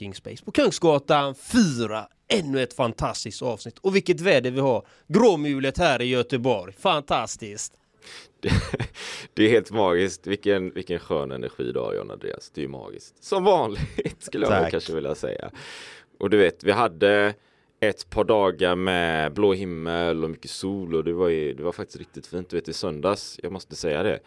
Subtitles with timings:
[0.00, 2.06] Talking Space på Kungsgatan 4.
[2.28, 3.78] Ännu ett fantastiskt avsnitt.
[3.78, 4.86] Och vilket väder vi har!
[5.08, 6.72] Gråmulet här i Göteborg.
[6.72, 7.72] Fantastiskt!
[8.40, 8.50] Det,
[9.34, 10.26] det, är helt magiskt.
[10.26, 12.50] Vilken, vilken skön energi du har John Andreas.
[12.54, 13.24] Det är magiskt.
[13.24, 14.70] Som vanligt skulle jag Tack.
[14.70, 15.50] kanske vilja säga.
[16.18, 17.34] Och du vet, vi hade
[17.80, 21.72] ett par dagar med blå himmel och mycket sol och det var, ju, det var
[21.72, 22.50] faktiskt riktigt fint.
[22.50, 24.20] Du vet i söndags, jag måste säga det.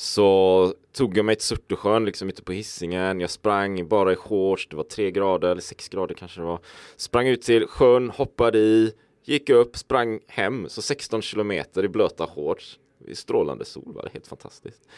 [0.00, 3.20] Så tog jag mig till Surtesjön liksom ute på hissingen.
[3.20, 4.68] Jag sprang bara i shorts.
[4.68, 6.60] Det var tre grader eller sex grader kanske det var.
[6.96, 8.92] Sprang ut till sjön, hoppade i,
[9.24, 10.68] gick upp, sprang hem.
[10.68, 12.78] Så 16 kilometer i blöta shorts.
[13.08, 14.88] I strålande sol var det helt fantastiskt.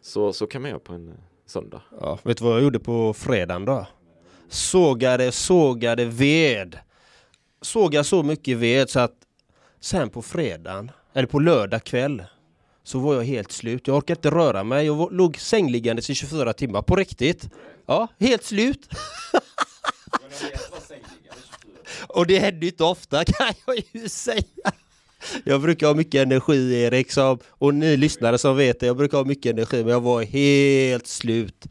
[0.00, 1.14] Så, så kan man göra på en eh,
[1.46, 1.82] söndag.
[2.00, 3.86] Ja, vet du vad jag gjorde på fredagen då?
[4.48, 6.78] Sågade, sågade ved.
[7.60, 9.16] Sågade så mycket ved så att
[9.80, 12.22] sen på fredagen, eller på lördag kväll
[12.86, 13.86] så var jag helt slut.
[13.86, 14.86] Jag orkade inte röra mig.
[14.86, 17.48] Jag låg sängliggandes i 24 timmar på riktigt.
[17.86, 18.88] Ja, helt slut.
[22.08, 24.72] Och det händer inte ofta kan jag ju säga.
[25.44, 29.18] Jag brukar ha mycket energi Erik, som, och ni lyssnare som vet det, jag brukar
[29.18, 31.66] ha mycket energi men jag var helt slut.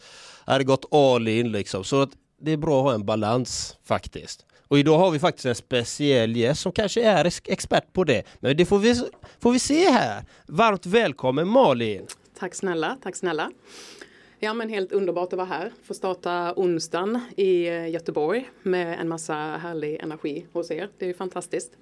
[0.46, 1.84] Jag hade gått all in liksom.
[1.84, 2.08] Så
[2.42, 4.46] det är bra att ha en balans faktiskt.
[4.68, 8.24] Och idag har vi faktiskt en speciell gäst som kanske är expert på det.
[8.40, 8.96] Men det får vi,
[9.40, 10.24] får vi se här.
[10.48, 12.08] Varmt välkommen Malin!
[12.40, 13.52] Tack snälla, tack snälla.
[14.40, 15.72] Ja men helt underbart att vara här.
[15.84, 20.90] Få starta onsdagen i eh, Göteborg med en massa härlig energi hos er.
[20.98, 21.78] Det är ju fantastiskt.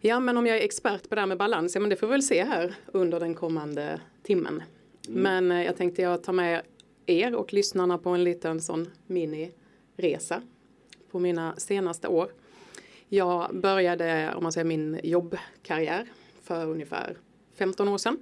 [0.00, 2.06] Ja men om jag är expert på det här med balans, ja men det får
[2.06, 4.62] vi väl se här under den kommande timmen.
[5.08, 5.22] Mm.
[5.22, 6.62] Men eh, jag tänkte jag tar med
[7.06, 10.42] er och lyssnarna på en liten sån miniresa
[11.10, 12.32] på mina senaste år.
[13.08, 16.06] Jag började, om man säger min jobbkarriär
[16.42, 17.16] för ungefär
[17.54, 18.18] 15 år sedan.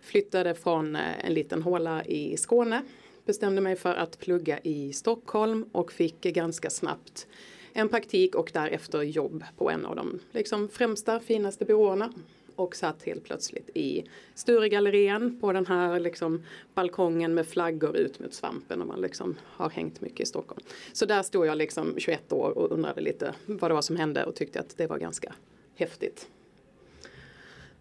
[0.00, 2.82] Flyttade från eh, en liten håla i Skåne.
[3.24, 7.26] Bestämde mig för att plugga i Stockholm och fick ganska snabbt
[7.72, 12.12] en praktik och därefter jobb på en av de liksom, främsta, finaste byråerna
[12.56, 14.04] och satt helt plötsligt i
[14.34, 16.42] Sturegallerian på den här liksom
[16.74, 20.62] balkongen med flaggor ut mot svampen och man liksom har hängt mycket i Stockholm.
[20.92, 24.24] Så där stod jag liksom 21 år och undrade lite vad det var som hände
[24.24, 25.34] och tyckte att det var ganska
[25.74, 26.28] häftigt.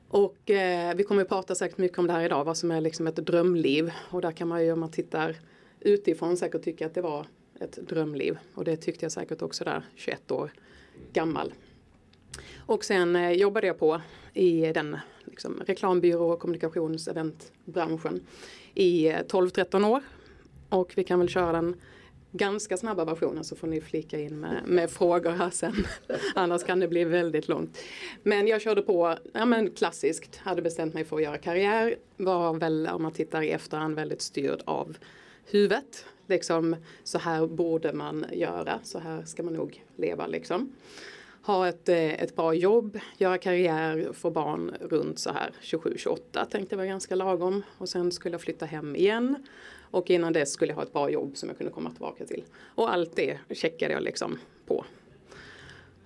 [0.07, 2.81] Och eh, vi kommer att prata säkert mycket om det här idag, vad som är
[2.81, 3.91] liksom ett drömliv.
[4.09, 5.35] Och där kan man ju om man tittar
[5.79, 7.25] utifrån säkert tycka att det var
[7.59, 8.38] ett drömliv.
[8.53, 10.51] Och det tyckte jag säkert också där 21 år
[11.13, 11.53] gammal.
[12.65, 14.01] Och sen eh, jobbade jag på
[14.33, 18.21] i den liksom, reklambyrå och kommunikationseventbranschen
[18.73, 20.01] i eh, 12-13 år.
[20.69, 21.75] Och vi kan väl köra den
[22.31, 25.73] ganska snabba versionen så får ni flika in med, med frågor här sen.
[26.35, 27.77] Annars kan det bli väldigt långt.
[28.23, 31.95] Men jag körde på ja, men klassiskt, hade bestämt mig för att göra karriär.
[32.17, 34.97] Var väl om man tittar i efterhand väldigt styrd av
[35.45, 36.05] huvudet.
[36.27, 40.71] Liksom så här borde man göra, så här ska man nog leva liksom
[41.45, 46.75] ha ett, eh, ett bra jobb, göra karriär, få barn runt så här 27-28 tänkte
[46.75, 47.63] jag var ganska lagom.
[47.78, 49.35] Och sen skulle jag flytta hem igen.
[49.91, 52.44] Och innan dess skulle jag ha ett bra jobb som jag kunde komma tillbaka till.
[52.75, 54.85] Och allt det checkade jag liksom på.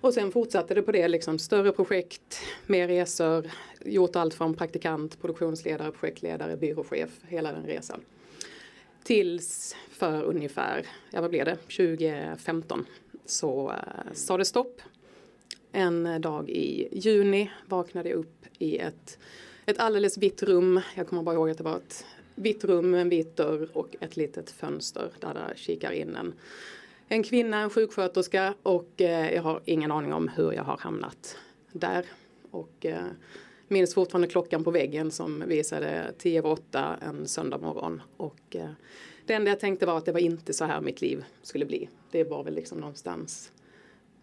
[0.00, 3.50] Och sen fortsatte det på det, liksom större projekt, mer resor,
[3.84, 8.00] gjort allt från praktikant, produktionsledare, projektledare, byråchef, hela den resan.
[9.02, 12.86] Tills för ungefär, ja vad blev det, 2015
[13.26, 14.80] så uh, sa det stopp
[15.72, 19.18] en dag i juni vaknade jag upp i ett,
[19.66, 20.80] ett alldeles vitt rum.
[20.94, 22.04] Jag kommer bara ihåg att det var ett
[22.34, 26.32] vitt rum med en vit dörr och ett litet fönster där det kikar in en,
[27.08, 31.36] en kvinna, en sjuksköterska och eh, jag har ingen aning om hur jag har hamnat
[31.72, 32.04] där.
[32.50, 33.04] Och eh,
[33.68, 38.02] minns fortfarande klockan på väggen som visade 10 över 8 en söndag morgon.
[38.16, 38.70] Och eh,
[39.26, 41.88] det enda jag tänkte var att det var inte så här mitt liv skulle bli.
[42.10, 43.52] Det var väl liksom någonstans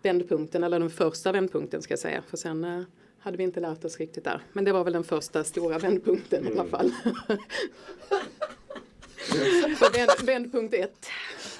[0.08, 2.24] vändpunkten, eller den första vändpunkten ska jag säga.
[2.30, 2.82] För sen eh,
[3.20, 4.42] hade vi inte lärt oss riktigt där.
[4.54, 6.54] Men det var väl den första stora vändpunkten mm.
[6.54, 6.92] i alla fall.
[9.94, 11.08] Vänd, vändpunkt ett.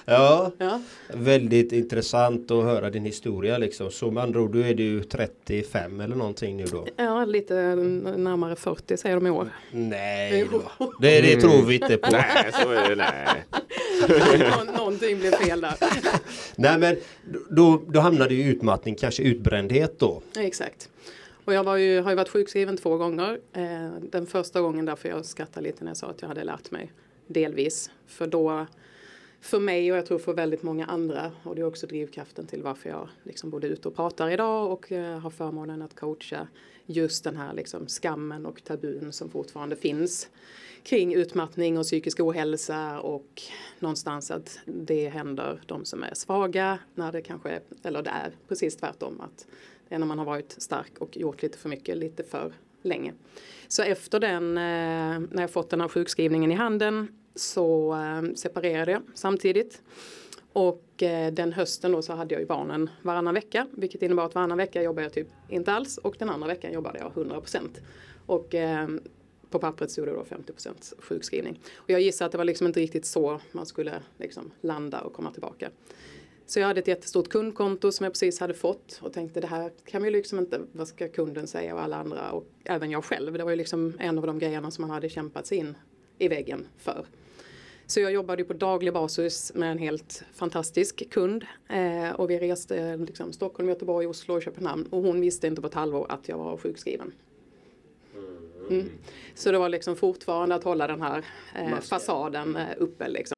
[0.04, 0.80] Ja, ja,
[1.14, 3.90] väldigt intressant att höra din historia liksom.
[3.90, 6.86] Så med andra ord, då är du 35 eller någonting nu då?
[6.96, 9.50] Ja, lite närmare 40 säger de i år.
[9.70, 10.62] Nej då.
[11.00, 12.10] Det, det tror vi inte på.
[12.12, 13.44] nej, så är det nej.
[14.66, 15.74] Nå någonting blev fel där.
[16.56, 16.96] nej men
[17.50, 20.22] då, då hamnade i utmattning, kanske utbrändhet då?
[20.34, 20.88] Ja, exakt.
[21.44, 23.38] Och jag ju, har ju varit sjukskriven två gånger.
[23.52, 26.70] Eh, den första gången därför jag skrattade lite när jag sa att jag hade lärt
[26.70, 26.92] mig
[27.26, 27.90] delvis.
[28.06, 28.66] För då
[29.40, 32.62] för mig och jag tror för väldigt många andra och det är också drivkraften till
[32.62, 36.48] varför jag liksom både ute och pratar idag och eh, har förmånen att coacha
[36.86, 40.28] just den här liksom skammen och tabun som fortfarande finns
[40.82, 43.42] kring utmattning och psykisk ohälsa och
[43.78, 48.76] någonstans att det händer de som är svaga när det kanske, eller det är precis
[48.76, 49.46] tvärtom att
[49.88, 52.52] det är när man har varit stark och gjort lite för mycket lite för
[52.82, 53.12] länge.
[53.68, 57.08] Så efter den, eh, när jag fått den här sjukskrivningen i handen
[57.38, 59.82] så eh, separerade jag samtidigt.
[60.52, 64.34] Och eh, den hösten då så hade jag ju barnen varannan vecka vilket innebar att
[64.34, 67.42] varannan vecka jobbade jag typ inte alls och den andra veckan jobbade jag 100
[68.26, 68.88] Och eh,
[69.50, 71.60] på pappret stod det då 50% sjukskrivning.
[71.76, 75.12] Och jag gissar att det var liksom inte riktigt så man skulle liksom landa och
[75.12, 75.70] komma tillbaka.
[76.46, 79.72] Så jag hade ett jättestort kundkonto som jag precis hade fått och tänkte det här
[79.84, 83.32] kan vi liksom inte, vad ska kunden säga och alla andra och även jag själv.
[83.32, 85.76] Det var ju liksom en av de grejerna som man hade kämpat sig in
[86.18, 87.06] i väggen för.
[87.90, 92.96] Så jag jobbade på daglig basis med en helt fantastisk kund eh, och vi reste
[92.96, 96.38] liksom, Stockholm, Göteborg, Oslo och Köpenhamn och hon visste inte på ett halvår att jag
[96.38, 97.12] var sjukskriven.
[98.70, 98.88] Mm.
[99.34, 101.24] Så det var liksom fortfarande att hålla den här
[101.54, 103.08] eh, fasaden eh, uppe.
[103.08, 103.34] Liksom.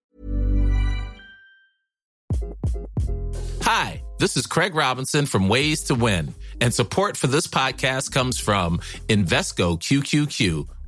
[3.61, 8.41] Hi, this is Craig Robinson from Ways to Win and support for this podcast comes
[8.41, 10.67] from Invesco QQQ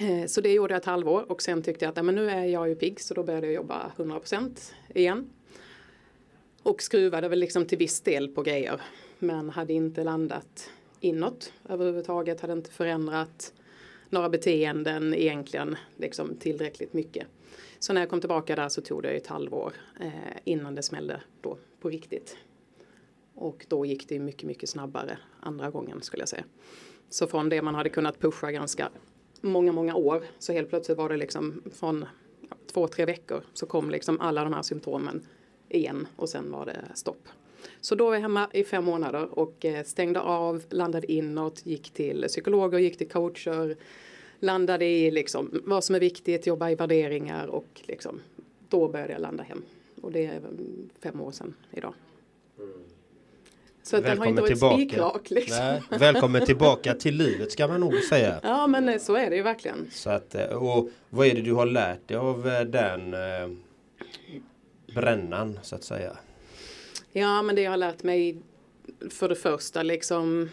[0.00, 2.44] Eh, så det gjorde jag ett halvår och sen tyckte jag att men nu är
[2.44, 5.30] jag ju pigg så då började jag jobba 100% igen.
[6.62, 8.80] Och skruvade väl liksom till viss del på grejer.
[9.18, 10.70] Men hade inte landat
[11.00, 12.40] inåt överhuvudtaget.
[12.40, 13.52] Hade inte förändrat
[14.08, 17.26] några beteenden egentligen liksom tillräckligt mycket.
[17.78, 20.10] Så när jag kom tillbaka där så tog det ett halvår eh,
[20.44, 22.36] innan det smällde då på riktigt.
[23.34, 26.44] Och då gick det mycket, mycket snabbare andra gången skulle jag säga.
[27.08, 28.90] Så från det man hade kunnat pusha ganska
[29.40, 32.04] många, många år så helt plötsligt var det liksom från
[32.50, 35.26] ja, två, tre veckor så kom liksom alla de här symptomen
[35.68, 37.28] igen och sen var det stopp.
[37.80, 41.90] Så då var jag hemma i fem månader och eh, stängde av, landade inåt, gick
[41.90, 43.76] till psykologer, gick till coacher,
[44.38, 48.20] landade i liksom vad som är viktigt, jobba i värderingar och liksom
[48.68, 49.62] då började jag landa hem.
[50.00, 51.94] Och det är mm, fem år sedan idag.
[52.58, 52.89] Mm.
[53.82, 55.30] Så att den har inte varit spikrak.
[55.30, 55.80] Liksom.
[55.90, 58.40] välkommen tillbaka till livet ska man nog säga.
[58.42, 59.90] Ja men eh, så är det ju verkligen.
[59.92, 63.14] Så att, eh, och vad är det du har lärt dig av den
[64.94, 66.16] brännan så att säga?
[67.12, 68.42] Ja men det jag har lärt mig
[69.10, 70.50] för det första liksom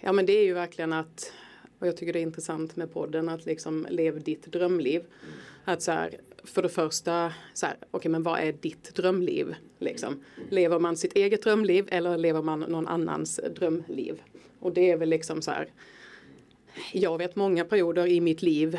[0.00, 1.32] Ja men det är ju verkligen att
[1.80, 5.00] och jag tycker det är intressant med podden att liksom lev ditt drömliv.
[5.00, 5.34] Mm.
[5.64, 9.54] Att så här, för det första, så här, okay, men vad är ditt drömliv?
[9.78, 10.20] Liksom?
[10.50, 14.22] Lever man sitt eget drömliv eller lever man någon annans drömliv?
[14.58, 15.68] Och det är väl liksom så här,
[16.92, 18.78] jag vet många perioder i mitt liv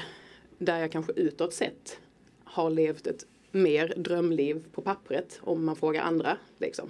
[0.57, 1.99] där jag kanske utåt sett
[2.43, 6.89] har levt ett mer drömliv på pappret om man frågar andra liksom,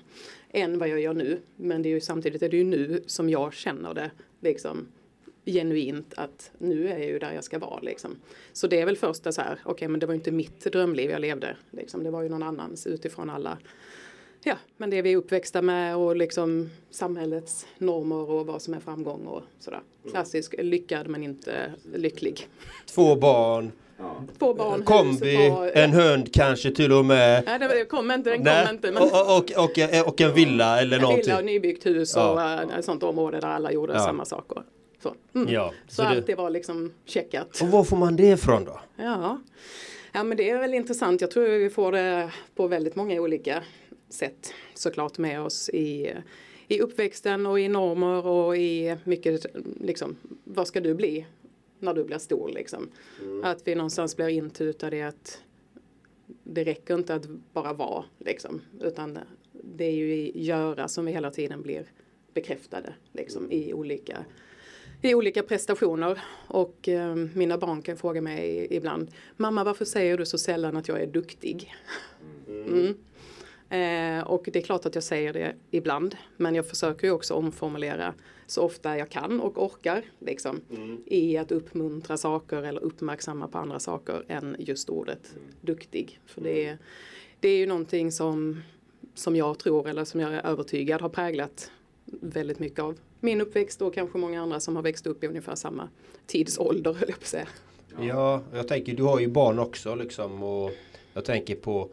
[0.51, 1.39] än vad jag gör nu.
[1.55, 4.87] Men det är ju, samtidigt är det ju nu som jag känner det liksom,
[5.45, 7.79] genuint att nu är jag ju där jag ska vara.
[7.79, 8.15] Liksom.
[8.53, 11.11] Så det är väl första så här, okej okay, men det var inte mitt drömliv
[11.11, 11.55] jag levde.
[11.71, 12.03] Liksom.
[12.03, 13.57] Det var ju någon annans utifrån alla
[14.43, 18.79] Ja, men det vi är uppväxta med och liksom samhällets normer och vad som är
[18.79, 19.79] framgång och sådär.
[20.11, 22.47] Klassisk lyckad men inte lycklig.
[22.85, 23.71] Två barn,
[24.39, 27.43] Två barn, Kombi, hus, och- en hund kanske till och med.
[27.45, 28.91] Nej, det kom inte, den kom inte.
[28.91, 29.03] Men...
[29.03, 31.25] och, och, och, och, en villa eller En någonting.
[31.25, 32.61] villa och nybyggt hus och Ja.
[32.61, 33.99] eh, sånt område där alla gjorde Ja.
[33.99, 34.63] samma saker.
[35.01, 35.53] Så, mm.
[35.53, 37.61] Ja, så, så det- allt det var liksom checkat.
[37.61, 38.79] Och var får man det ifrån då?
[38.95, 39.41] Ja.
[40.11, 41.21] ja, men det är väl intressant.
[41.21, 43.63] Jag tror vi får det på väldigt många olika
[44.09, 46.13] sätt såklart med oss i,
[46.67, 49.45] i uppväxten och i normer och i mycket
[49.81, 51.25] liksom, vad ska du bli
[51.79, 52.89] när du blir stor liksom.
[53.43, 55.41] Att vi någonstans blir intutade i att
[56.43, 59.19] det räcker inte att bara vara liksom, utan
[59.51, 61.85] det är ju i göra som vi hela tiden blir
[62.33, 64.25] bekräftade liksom, i olika
[65.01, 70.25] i olika prestationer och eh, mina barn kan fråga mig ibland Mamma varför säger du
[70.25, 71.73] så sällan att jag är duktig?
[72.47, 72.95] Mm.
[73.69, 77.33] Eh, och det är klart att jag säger det ibland men jag försöker ju också
[77.33, 78.13] omformulera
[78.47, 80.61] så ofta jag kan och orkar liksom,
[81.05, 86.19] i att uppmuntra saker eller uppmärksamma på andra saker än just ordet duktig.
[86.25, 86.77] För det är,
[87.39, 88.61] det är ju någonting som,
[89.15, 91.71] som jag tror eller som jag är övertygad har präglat
[92.05, 95.55] väldigt mycket av min uppväxt och kanske många andra som har växt upp i ungefär
[95.55, 95.89] samma
[96.25, 97.47] tidsålder höll jag på att säga.
[97.99, 100.71] Ja, jag tänker du har ju barn också liksom och
[101.13, 101.89] jag tänker på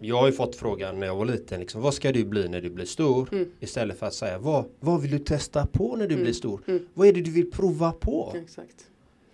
[0.00, 2.60] jag har ju fått frågan när jag var liten liksom, vad ska du bli när
[2.60, 3.28] du blir stor?
[3.32, 3.52] Mm.
[3.60, 6.60] Istället för att säga vad, vad vill du testa på när du blir stor?
[6.94, 8.34] Vad är det du vill prova på?
[8.42, 8.86] Exakt.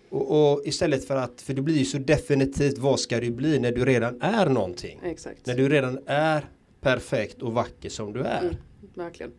[0.08, 3.58] Och, och istället för att, för det blir ju så definitivt vad ska du bli
[3.58, 5.00] när du redan är någonting?
[5.04, 5.46] Exakt.
[5.46, 6.48] När du redan är
[6.80, 8.40] perfekt och vacker som du är.
[8.40, 8.54] Mm,
[8.94, 9.32] verkligen.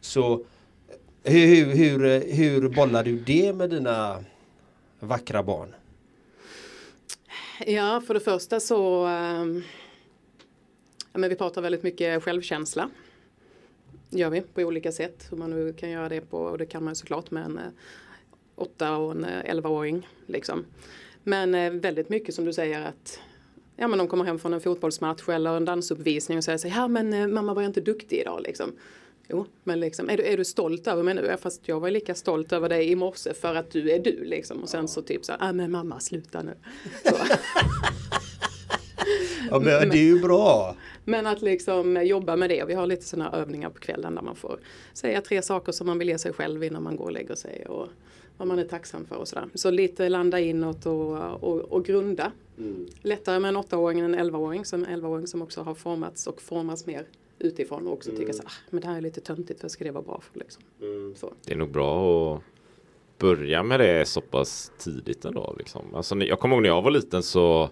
[0.00, 0.44] Så
[1.24, 4.24] hur, hur, hur, hur bollar du det med dina
[5.00, 5.74] vackra barn?
[7.66, 9.62] Ja, för det första så ehm,
[11.12, 12.90] ja, men vi pratar väldigt mycket självkänsla.
[14.10, 15.26] Gör vi på olika sätt.
[15.30, 17.64] Hur man nu kan göra det på, och det kan man såklart med en eh,
[18.54, 20.08] åtta och en eh, elvaåring.
[20.26, 20.64] Liksom.
[21.22, 23.20] Men eh, väldigt mycket som du säger att
[23.76, 26.88] ja, men de kommer hem från en fotbollsmatch eller en dansuppvisning och säger så här,
[26.88, 28.72] men eh, mamma var jag inte duktig idag liksom.
[29.28, 31.36] Jo, men liksom, är, du, är du stolt över mig nu?
[31.40, 34.62] Fast jag var lika stolt över dig i morse för att du är du liksom.
[34.62, 36.54] Och sen så typ så här, ah, men mamma sluta nu.
[39.50, 40.76] Ja men det är ju bra.
[41.04, 42.64] Men att liksom jobba med det.
[42.64, 44.58] Vi har lite sådana övningar på kvällen där man får
[44.92, 47.66] säga tre saker som man vill ge sig själv innan man går och lägger sig.
[47.66, 47.88] Och
[48.36, 49.48] vad man är tacksam för och sådär.
[49.54, 52.32] Så lite landa inåt och, och, och grunda.
[53.02, 54.64] Lättare med en åttaåring än en elvaåring.
[54.64, 57.06] Som en elvaåring som också har formats och formas mer
[57.38, 57.86] utifrån.
[57.86, 59.62] Och också tycka så ah, men det här är lite töntigt.
[59.62, 60.62] Vad ska det vara bra för liksom.
[61.14, 61.32] Så.
[61.44, 62.42] Det är nog bra att
[63.18, 65.54] börja med det så pass tidigt ändå.
[65.58, 65.94] Liksom.
[65.94, 67.70] Alltså, jag kommer ihåg när jag var liten så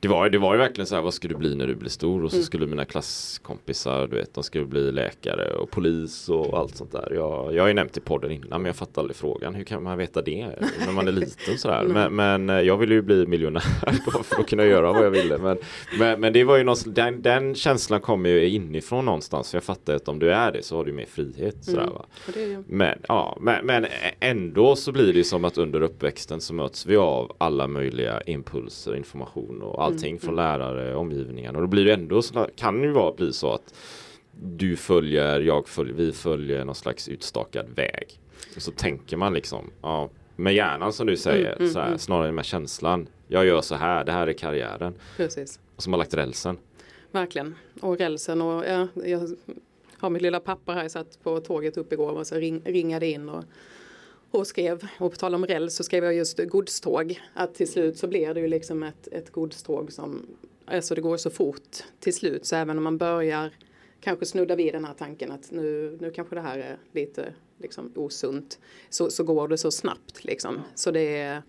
[0.00, 1.90] det var, det var ju verkligen så här, vad ska du bli när du blir
[1.90, 2.24] stor?
[2.24, 6.76] Och så skulle mina klasskompisar, du vet, de skulle bli läkare och polis och allt
[6.76, 7.12] sånt där.
[7.14, 9.54] Jag, jag har ju nämnt i podden innan, men jag fattar aldrig frågan.
[9.54, 10.48] Hur kan man veta det
[10.86, 11.84] när man är liten sådär?
[11.88, 13.60] Men, men eh, jag ville ju bli miljonär
[14.22, 15.38] för att kunna göra vad jag ville.
[15.38, 15.58] Men,
[15.98, 19.50] men, men det var ju någon, den, den känslan kommer ju inifrån någonstans.
[19.50, 21.64] För jag fattar att om du är det så har du mer frihet.
[21.64, 22.06] Sådär, va?
[22.36, 23.86] Är ju, Men, ja, men, men
[24.20, 28.20] ändå så blir det ju som att under uppväxten så möts vi av alla möjliga
[28.26, 31.56] impulser, information och allting från lärare, omgivningen.
[31.56, 33.74] Och då blir det ändå så, kan det ju vara, bli så att
[34.42, 38.20] du följer, jag följer, vi följer någon slags utstakad väg.
[38.56, 42.44] Och så tänker man liksom, ja, med hjärnan som du säger, så här, snarare med
[42.44, 43.08] känslan.
[43.28, 44.94] Jag gör så här, det här är karriären.
[45.16, 45.60] precis.
[45.76, 46.58] Och som har lagt rälsen.
[47.10, 47.54] Verkligen.
[47.80, 49.28] Och rälsen och ja, jag
[49.98, 53.06] har mitt lilla papper här, jag satt på tåget upp igår och så ring, ringade
[53.06, 53.44] in och,
[54.30, 54.88] och skrev.
[54.98, 57.20] Och på tal om räls så skrev jag just godståg.
[57.34, 60.26] Att till slut så blir det ju liksom ett, ett godståg som,
[60.64, 62.46] alltså det går så fort till slut.
[62.46, 63.50] Så även om man börjar
[64.00, 67.92] kanske snudda vid den här tanken att nu, nu kanske det här är lite liksom
[67.96, 68.58] osunt.
[68.88, 70.60] Så, så går det så snabbt liksom.
[70.74, 71.42] Så det är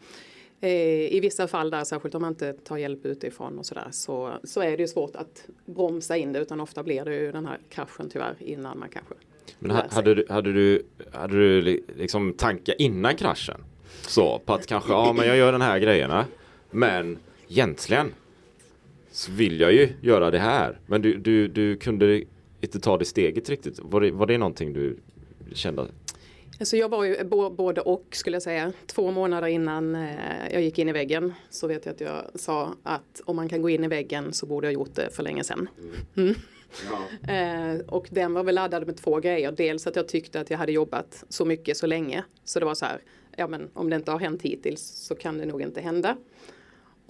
[0.62, 4.33] eh, I vissa fall där, särskilt om man inte tar hjälp utifrån och sådär, så,
[4.43, 7.45] så är det ju svårt att bromsa in det utan ofta blir det ju den
[7.45, 9.15] här kraschen tyvärr innan man kanske
[9.60, 13.62] men hade du, hade du, hade du li- liksom tankar innan kraschen?
[14.01, 16.25] Så på att kanske, ja men jag gör den här grejerna.
[16.72, 17.18] Men
[17.50, 18.13] egentligen
[19.12, 20.79] så vill jag ju göra det här.
[20.86, 22.24] Men du, du, du kunde
[22.62, 23.79] inte ta det steget riktigt.
[23.84, 24.98] Var det, var det någonting du
[25.53, 25.86] kände?
[26.60, 27.24] Alltså jag var ju
[27.58, 28.74] både och skulle jag säga.
[28.86, 30.10] Två månader innan eh,
[30.51, 33.62] jag gick in i väggen så vet jag att jag sa att om man kan
[33.62, 35.68] gå in i väggen så borde jag gjort det för länge sedan.
[36.18, 36.36] Mm.
[37.27, 39.51] Eh, och den var väl laddad med två grejer.
[39.51, 42.23] Dels att jag tyckte att jag hade jobbat så mycket så länge.
[42.43, 43.01] Så det var så här,
[43.35, 46.17] ja men om det inte har hänt hittills så kan det nog inte hända.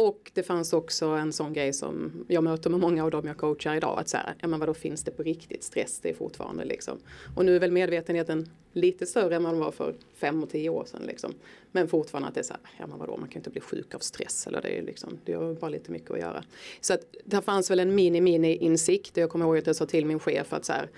[0.01, 3.37] Och det fanns också en sån grej som jag möter med många av dem jag
[3.37, 3.99] coachar idag.
[3.99, 5.99] Att så här, ja men vadå finns det på riktigt stress?
[5.99, 6.97] Det är fortfarande liksom.
[7.35, 10.69] Och nu är väl medvetenheten lite större än vad den var för fem och tio
[10.69, 11.33] år sedan liksom.
[11.71, 13.95] Men fortfarande att det är så här, ja men vadå man kan inte bli sjuk
[13.95, 16.43] av stress eller det är liksom, det har bara lite mycket att göra.
[16.81, 19.17] Så att det fanns väl en mini mini insikt.
[19.17, 20.89] Jag kommer ihåg att jag sa till min chef att så här,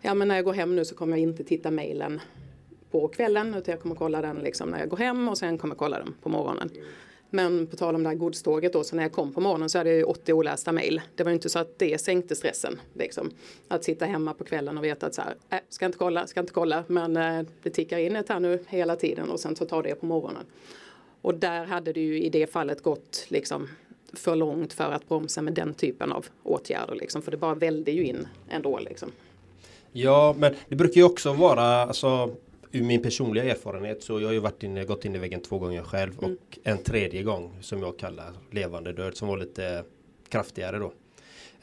[0.00, 2.20] ja men när jag går hem nu så kommer jag inte titta mejlen
[2.90, 5.74] på kvällen utan jag kommer kolla den liksom när jag går hem och sen kommer
[5.74, 6.70] jag kolla den på morgonen.
[7.30, 9.78] Men på tal om det här godståget då, så när jag kom på morgonen så
[9.78, 11.00] hade jag ju 80 olästa mejl.
[11.14, 12.80] Det var ju inte så att det sänkte stressen.
[12.92, 13.30] Liksom.
[13.68, 16.40] Att sitta hemma på kvällen och veta att så här, äh, ska inte kolla, ska
[16.40, 19.64] inte kolla, men äh, det tickar in ett här nu hela tiden och sen så
[19.64, 20.44] tar det på morgonen.
[21.20, 23.68] Och där hade det ju i det fallet gått liksom
[24.12, 27.90] för långt för att bromsa med den typen av åtgärder liksom, för det bara välde
[27.90, 29.12] ju in ändå liksom.
[29.92, 32.36] Ja, men det brukar ju också vara, alltså
[32.74, 35.58] ur min personliga erfarenhet så jag har ju varit inne, gått in i väggen två
[35.58, 36.32] gånger själv mm.
[36.32, 39.84] och en tredje gång som jag kallar levande död som var lite
[40.28, 40.92] kraftigare då.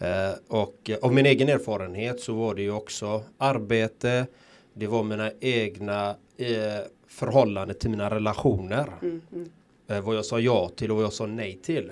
[0.06, 4.27] Eh, och av min egen erfarenhet så var det ju också arbete,
[4.74, 8.88] det var mina egna eh, förhållanden till mina relationer.
[9.01, 9.50] Mm, mm.
[9.88, 11.91] Eh, vad jag sa ja till och vad jag sa nej till.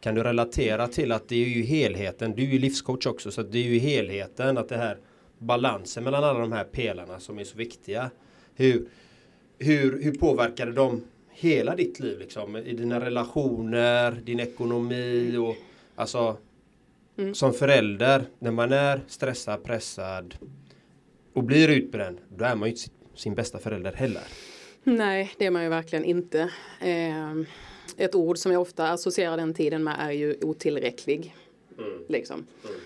[0.00, 3.42] Kan du relatera till att det är ju helheten, du är ju livscoach också så
[3.42, 4.98] det är ju helheten att det här
[5.38, 8.10] balansen mellan alla de här pelarna som är så viktiga.
[8.54, 8.88] Hur,
[9.58, 12.56] hur, hur påverkade de hela ditt liv liksom?
[12.56, 15.56] I dina relationer, din ekonomi och
[15.94, 16.36] alltså
[17.16, 17.34] mm.
[17.34, 20.34] som förälder när man är stressad, pressad
[21.32, 24.22] och blir utbränd då är man ju inte sin bästa förälder heller.
[24.84, 26.40] Nej, det är man ju verkligen inte.
[26.80, 27.32] Eh,
[27.96, 31.34] ett ord som jag ofta associerar den tiden med är ju otillräcklig.
[31.78, 32.04] Mm.
[32.08, 32.46] Liksom.
[32.64, 32.76] Mm.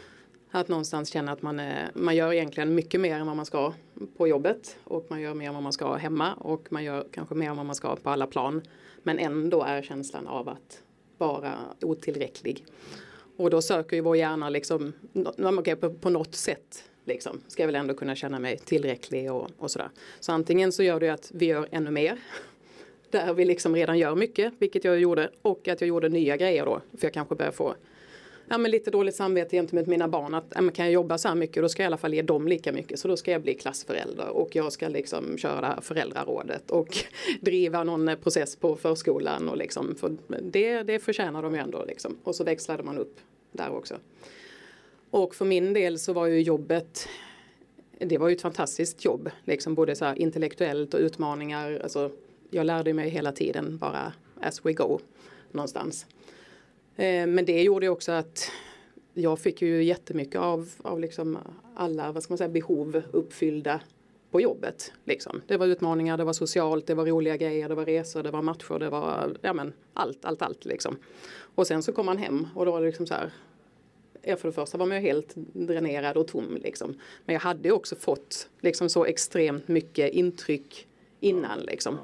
[0.51, 3.73] Att någonstans känna att man, är, man gör egentligen mycket mer än vad man ska
[4.17, 7.35] på jobbet och man gör mer än vad man ska hemma och man gör kanske
[7.35, 8.63] mer än vad man ska på alla plan.
[9.03, 10.83] Men ändå är känslan av att
[11.19, 12.65] vara otillräcklig.
[13.37, 14.93] Och då söker ju vår hjärna liksom,
[15.59, 19.51] okay, på, på något sätt liksom, ska jag väl ändå kunna känna mig tillräcklig och,
[19.59, 19.91] och sådär.
[20.21, 22.19] Så antingen så gör det att vi gör ännu mer
[23.11, 26.65] där vi liksom redan gör mycket, vilket jag gjorde, och att jag gjorde nya grejer
[26.65, 27.75] då, för jag kanske börjar få
[28.49, 31.29] ja, men lite dåligt samvete gentemot mina barn att ja, men kan jag jobba så
[31.29, 33.31] här mycket då ska jag i alla fall ge dem lika mycket så då ska
[33.31, 36.99] jag bli klassförälder och jag ska liksom köra föräldrarådet och
[37.41, 41.85] driva någon eh, process på förskolan och liksom för det, det förtjänar de ju ändå
[41.85, 43.21] liksom och så växlade man upp
[43.53, 43.95] där också.
[45.11, 47.09] Och för min del så var ju jobbet
[48.01, 51.81] det var ju ett fantastiskt jobb, liksom både så intellektuellt och utmaningar.
[51.83, 52.11] Alltså,
[52.51, 54.99] jag lärde mig hela tiden bara as we go
[55.53, 56.07] någonstans.
[56.99, 58.51] Eh, men det gjorde också att
[59.15, 61.39] jag fick ju jättemycket av, av liksom
[61.75, 63.81] alla vad ska man säga, behov uppfyllda
[64.31, 64.93] på jobbet.
[65.05, 65.43] Liksom.
[65.47, 68.43] Det var utmaningar, det var socialt, det var roliga grejer, det var resor, det var
[68.43, 70.65] matcher, det var ja, men, allt, allt, allt.
[70.65, 70.97] Liksom.
[71.55, 73.31] Och sen så kom man hem och då var det liksom så här
[74.23, 76.95] för det första var man ju helt dränerad och tom liksom.
[77.25, 80.87] Men jag hade också fått liksom så extremt mycket intryck
[81.21, 81.99] innan liksom.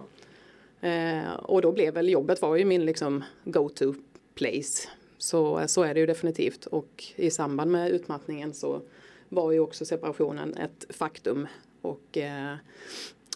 [0.81, 3.95] Eh, och då blev väl jobbet var ju min liksom go-to
[4.35, 4.88] place.
[5.18, 8.83] Så, så är det ju definitivt och i samband med utmattningen så
[9.29, 11.47] var ju också separationen ett faktum
[11.81, 12.57] och eh,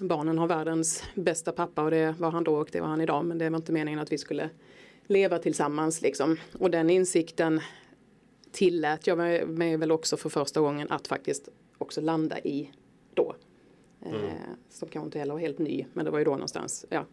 [0.01, 3.25] barnen har världens bästa pappa och det var han då och det var han idag
[3.25, 4.51] men det var inte meningen att vi skulle
[5.07, 6.37] leva tillsammans liksom.
[6.59, 7.61] Och den insikten
[8.53, 12.73] tillät jag mig, mig väl också för första gången att faktiskt också landa i
[13.15, 13.35] då.
[14.01, 14.25] Eh, mm.
[14.25, 14.33] Eh,
[14.71, 17.05] som kanske inte heller var helt ny men det var ju då någonstans, ja.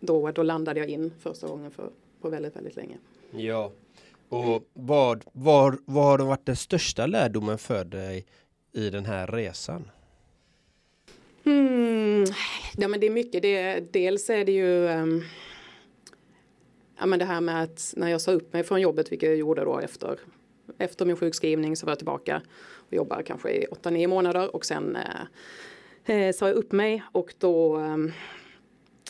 [0.00, 1.90] Då, då landade jag in första gången för
[2.22, 2.98] på väldigt, väldigt länge.
[3.30, 3.72] Ja,
[4.28, 8.26] och vad, vad, vad har varit den största lärdomen för dig
[8.72, 9.90] i den här resan?
[11.44, 12.24] Mm,
[12.76, 13.42] ja, men det är mycket.
[13.42, 15.22] Det, dels är det ju um,
[16.98, 19.38] ja, men det här med att när jag sa upp mig från jobbet, vilket jag
[19.38, 20.18] gjorde då efter,
[20.78, 24.96] efter min sjukskrivning, så var jag tillbaka och jobbade kanske i 8-9 månader och sen
[26.06, 28.12] eh, eh, sa jag upp mig och då um,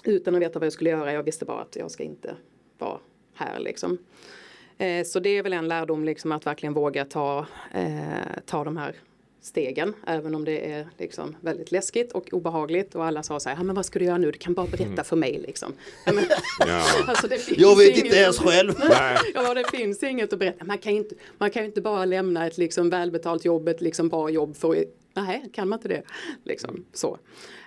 [0.04, 2.36] utan att veta vad jag skulle göra, jag visste bara att jag ska inte
[2.82, 2.98] vara
[3.34, 3.98] här liksom.
[4.78, 8.76] Eh, så det är väl en lärdom liksom att verkligen våga ta, eh, ta de
[8.76, 8.94] här
[9.40, 13.64] stegen även om det är liksom väldigt läskigt och obehagligt och alla sa så här,
[13.64, 15.04] men vad ska du göra nu, du kan bara berätta mm.
[15.04, 15.72] för mig liksom.
[16.06, 16.24] Men,
[16.58, 16.84] ja.
[17.06, 18.72] alltså, jag vet inte ens själv.
[19.34, 20.64] ja, det finns inget att berätta.
[20.64, 24.08] Man kan ju inte, man kan inte bara lämna ett liksom välbetalt jobb, ett liksom
[24.08, 26.02] bra jobb för Nej, kan man inte det?
[26.44, 27.18] Liksom, så.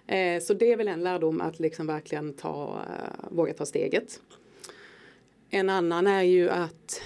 [0.08, 4.20] Eh, så det är väl en lärdom att liksom verkligen ta, uh, våga ta steget.
[5.56, 7.02] En annan är ju att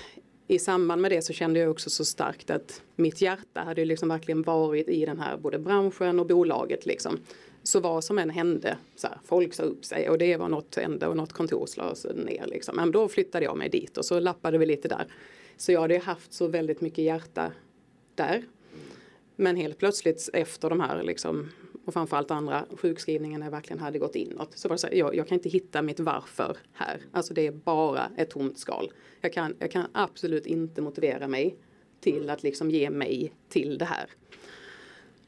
[0.48, 4.10] i samband med det så kände jag också så starkt att mitt hjärta hade liksom
[4.10, 7.20] verkligen varit i den här både branschen och bolaget liksom.
[7.64, 10.76] Så vad som än hände, så här, folk sa upp sig och det var något
[10.76, 12.76] hände och något kontor slås ner liksom.
[12.76, 15.08] Men då flyttade jag mig dit och så lappade vi lite där.
[15.58, 17.52] Så jag hade haft så väldigt mycket hjärta
[18.16, 18.44] där.
[19.36, 21.50] Men helt plötsligt efter de här liksom
[21.90, 24.58] och framförallt andra sjukskrivningarna verkligen hade gått inåt.
[24.58, 27.02] Så var det så här, jag, jag, kan inte hitta mitt varför här.
[27.12, 28.92] Alltså det är bara ett tomt skal.
[29.22, 31.56] Jag kan, jag kan absolut inte motivera mig
[32.00, 34.10] till att liksom ge mig till det här.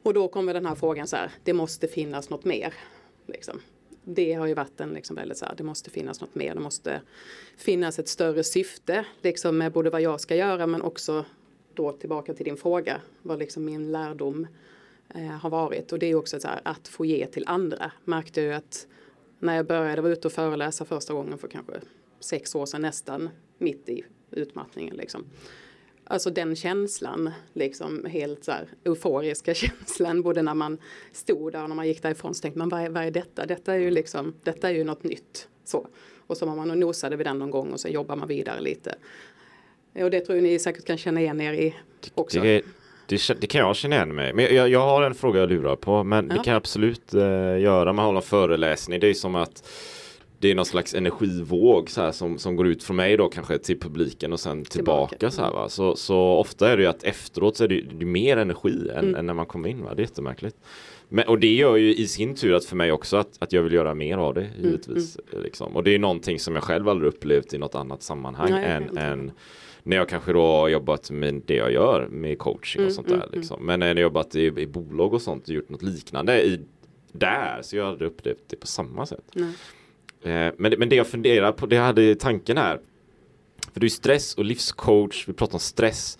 [0.02, 2.74] Och då kommer den här frågan så här, det måste finnas något mer.
[3.26, 3.60] Liksom.
[4.04, 6.60] Det har ju varit en liksom väldigt så här, det måste finnas något mer, det
[6.60, 7.00] måste
[7.56, 11.24] finnas ett större syfte liksom med både vad jag ska göra men också
[11.74, 14.46] då tillbaka till din fråga, vad liksom min lärdom
[15.14, 15.92] eh, har varit.
[15.92, 17.92] Och det är också så här, att få ge till andra.
[18.04, 18.86] Märkte ju att
[19.38, 21.72] när jag började vara ute och föreläsa första gången för kanske
[22.20, 25.24] sex år sedan nästan mitt i utmattningen liksom.
[26.04, 30.78] Alltså den känslan, liksom helt så här euforiska känslan, både när man
[31.12, 33.46] stod där och när man gick därifrån så tänkte man vad är, vad är detta?
[33.46, 35.48] Detta är ju liksom, detta är ju något nytt.
[35.64, 35.86] Så.
[36.26, 38.60] Och så var man och nosade vid den någon gång och så jobbar man vidare
[38.60, 38.94] lite.
[39.94, 41.74] Och det tror jag ni säkert kan känna igen er i
[42.14, 42.40] också.
[42.40, 42.62] Det,
[43.06, 45.76] det, det kan jag känna igen mig Men jag, jag har en fråga jag lurar
[45.76, 46.04] på.
[46.04, 46.36] Men ja.
[46.36, 47.92] det kan jag absolut uh, göra.
[47.92, 49.00] Man håller en föreläsning.
[49.00, 49.68] Det är som att
[50.42, 53.58] det är någon slags energivåg så här, som, som går ut från mig då kanske
[53.58, 55.30] till publiken och sen tillbaka, tillbaka.
[55.30, 55.68] så här va.
[55.68, 58.88] Så, så ofta är det ju att efteråt så är det, det är mer energi
[58.90, 59.14] än, mm.
[59.14, 59.94] än, när man kommer in va.
[59.94, 60.56] Det är jättemärkligt.
[61.08, 63.62] Men, och det gör ju i sin tur att för mig också att, att jag
[63.62, 65.18] vill göra mer av det mm, givetvis.
[65.32, 65.44] Mm.
[65.44, 65.76] Liksom.
[65.76, 68.98] Och det är någonting som jag själv aldrig upplevt i något annat sammanhang Nej, än,
[68.98, 69.32] än
[69.82, 73.08] när jag kanske då har jobbat med det jag gör med coaching och mm, sånt
[73.08, 73.14] där.
[73.14, 73.40] Mm, mm.
[73.40, 73.66] liksom.
[73.66, 76.60] Men när jag jobbat i, i bolag och sånt och gjort något liknande i,
[77.12, 79.36] där så jag hade upplevt det på samma sätt.
[80.22, 82.80] Eh, men, men det jag funderar på, det jag hade tanken här.
[83.72, 86.18] För du är stress och livscoach, vi pratar om stress.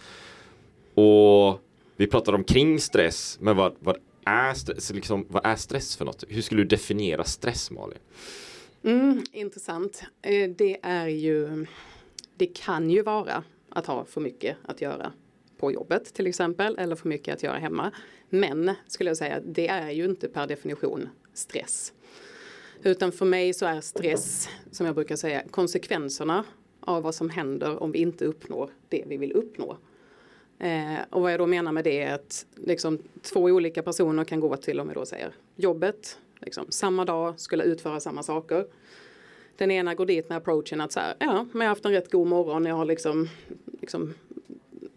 [0.94, 1.60] Och
[1.96, 6.04] vi pratar om kring stress, men vad, vad, är, stress, liksom, vad är stress för
[6.04, 6.24] något?
[6.28, 7.98] Hur skulle du definiera stress Malin?
[8.84, 10.02] Mm, intressant.
[10.22, 11.66] Eh, det är ju,
[12.36, 15.12] det kan ju vara att ha för mycket att göra
[15.58, 17.90] på jobbet till exempel eller för mycket att göra hemma.
[18.28, 21.92] Men skulle jag säga, det är ju inte per definition stress.
[22.82, 26.44] Utan för mig så är stress, som jag brukar säga, konsekvenserna
[26.80, 29.76] av vad som händer om vi inte uppnår det vi vill uppnå.
[30.58, 34.40] Eh, och vad jag då menar med det är att liksom, två olika personer kan
[34.40, 38.66] gå till, om vi då säger jobbet, liksom, samma dag, skulle utföra samma saker.
[39.56, 41.92] Den ena går dit med approachen att så här, ja, men jag har haft en
[41.92, 43.28] rätt god morgon, jag har liksom,
[43.80, 44.14] liksom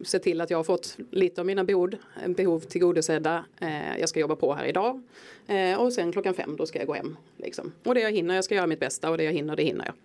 [0.05, 1.95] sett till att jag har fått lite av mina behov,
[2.27, 3.45] behov tillgodosedda.
[3.59, 5.01] Eh, jag ska jobba på här idag.
[5.47, 7.17] Eh, och sen klockan fem då ska jag gå hem.
[7.37, 7.71] Liksom.
[7.83, 9.85] Och det jag hinner, jag ska göra mitt bästa och det jag hinner, det hinner
[9.85, 9.95] jag.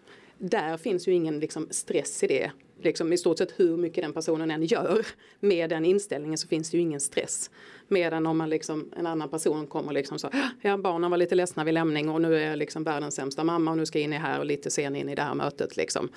[0.43, 2.51] Där finns ju ingen liksom, stress i det
[2.83, 5.07] liksom, i stort sett hur mycket den personen än gör
[5.41, 7.51] med den inställningen så finns det ju ingen stress.
[7.89, 10.31] Medan om man liksom, en annan person kommer liksom så,
[10.63, 13.71] ja barnen var lite ledsna vid lämning och nu är jag liksom världens sämsta mamma
[13.71, 15.77] och nu ska jag in i här och lite sen in i det här mötet
[15.77, 16.09] liksom.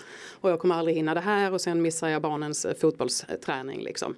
[0.41, 4.15] Och jag kommer aldrig hinna det här och sen missar jag barnens eh, fotbollsträning liksom.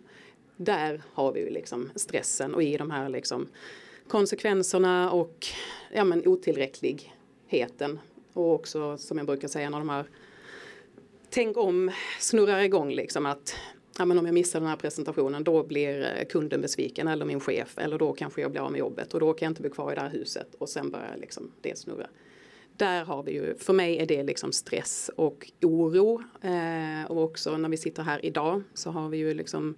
[0.58, 3.48] Där har vi ju liksom stressen och i de här liksom
[4.08, 5.46] konsekvenserna och
[5.94, 8.00] ja men otillräckligheten
[8.36, 10.06] och också som jag brukar säga när de här
[11.30, 13.56] tänk om snurrar igång liksom att
[13.98, 17.40] ja, men om jag missar den här presentationen då blir eh, kunden besviken eller min
[17.40, 19.72] chef eller då kanske jag blir av med jobbet och då kan jag inte bli
[19.72, 22.08] kvar i det här huset och sen börjar liksom det snurra.
[22.78, 27.58] Där har vi ju, för mig är det liksom stress och oro eh, och också
[27.58, 29.76] när vi sitter här idag så har vi ju liksom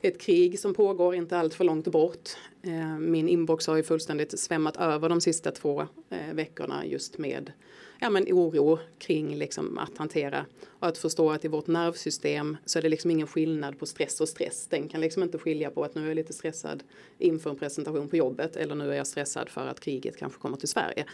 [0.00, 2.28] ett krig som pågår inte allt för långt bort.
[2.62, 7.52] Eh, min inbox har ju fullständigt svämmat över de sista två eh, veckorna just med
[8.02, 12.78] ja, men oro kring liksom att hantera och att förstå att i vårt nervsystem så
[12.78, 14.66] är det liksom ingen skillnad på stress och stress.
[14.66, 16.82] Den kan liksom inte skilja på att nu är jag lite stressad
[17.18, 20.56] inför en presentation på jobbet eller nu är jag stressad för att kriget kanske kommer
[20.56, 21.04] till Sverige.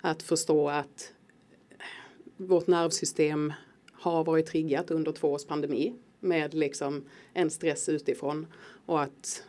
[0.00, 1.12] Att förstå att
[2.36, 3.52] vårt nervsystem
[3.92, 8.46] har varit triggat under två års pandemi med liksom en stress utifrån
[8.86, 9.44] och att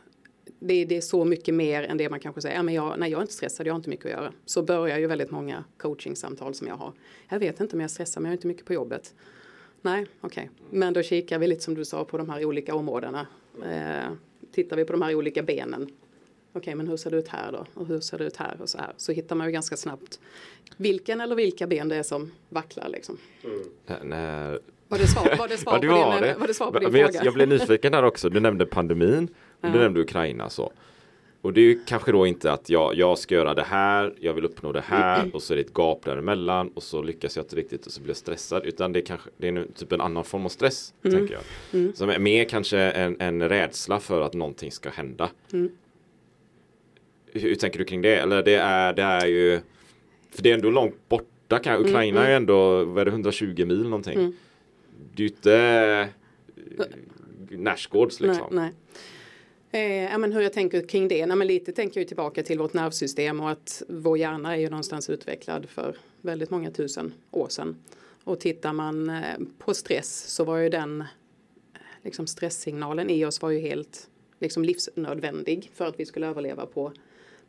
[0.60, 3.12] det, det, är så mycket mer än det man kanske säger, ja, men jag, nej
[3.12, 4.34] jag är inte stressad, jag har inte mycket att göra.
[4.46, 6.94] Så börjar ju väldigt många coachingsamtal som jag har.
[7.30, 9.14] Jag vet inte om jag stressar men jag har inte mycket på jobbet.
[9.82, 10.50] Nej, okej.
[10.54, 10.80] Okay.
[10.80, 13.28] Men då kikar vi lite som du sa på de här olika områdena.
[13.64, 14.12] Eh,
[14.52, 15.82] tittar vi på de här olika benen.
[15.84, 17.66] Okej, okay, men hur ser det ut här då?
[17.74, 18.94] Och hur ser det ut här och så här?
[18.98, 20.20] Så hittar man ju ganska snabbt
[20.78, 23.18] vilken eller vilka ben det är som vacklar liksom.
[23.44, 24.10] Mm.
[24.10, 24.60] När...
[24.88, 27.12] Var det svar, var det svar, på, var din, var det svar på din fråga?
[27.14, 28.30] Jag, jag blev nyfiken där också.
[28.30, 29.28] Du nämnde pandemin.
[29.74, 30.72] Du nämnde Ukraina så.
[31.42, 34.34] Och det är ju kanske då inte att jag, jag ska göra det här, jag
[34.34, 37.44] vill uppnå det här och så är det ett gap däremellan och så lyckas jag
[37.46, 38.66] inte riktigt och så blir jag stressad.
[38.66, 41.18] Utan det är kanske det är nu typ en annan form av stress, Mm.
[41.18, 41.34] tänker
[41.72, 41.96] jag.
[41.96, 45.30] Som är mer kanske en, en rädsla för att någonting ska hända.
[45.54, 45.70] Mm.
[47.32, 48.16] Hur, hur tänker du kring det?
[48.16, 49.60] Eller det är, det är ju,
[50.32, 51.60] för det är ändå långt borta.
[51.60, 54.34] Kan, Mm, Ukraina är ju ändå, vad är det, 120 mil någonting.
[55.16, 56.10] Det är ju inte
[57.50, 58.48] Närsgårds liksom.
[58.52, 58.72] Nej, nej.
[59.72, 61.26] Eh, ja, men hur jag tänker kring det?
[61.26, 64.70] Nej, men lite tänker jag tillbaka till vårt nervsystem och att vår hjärna är ju
[64.70, 67.76] någonstans utvecklad för väldigt många tusen år sedan.
[68.24, 71.04] Och tittar man eh, på stress så var ju den
[72.02, 76.92] liksom stresssignalen i oss var ju helt liksom livsnödvändig för att vi skulle överleva på,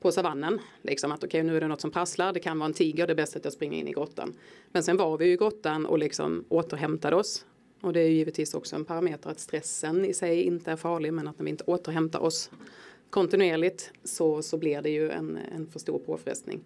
[0.00, 0.60] på savannen.
[0.82, 3.12] Liksom att okej nu är det något som prasslar, det kan vara en tiger, det
[3.12, 4.34] är bäst att jag springer in i grottan.
[4.72, 7.44] Men sen var vi ju i grottan och liksom återhämtade oss.
[7.80, 11.12] Och det är ju givetvis också en parameter att stressen i sig inte är farlig
[11.12, 12.50] men att när vi inte återhämtar oss
[13.10, 16.64] kontinuerligt så, så blir det ju en, en för stor påfrestning.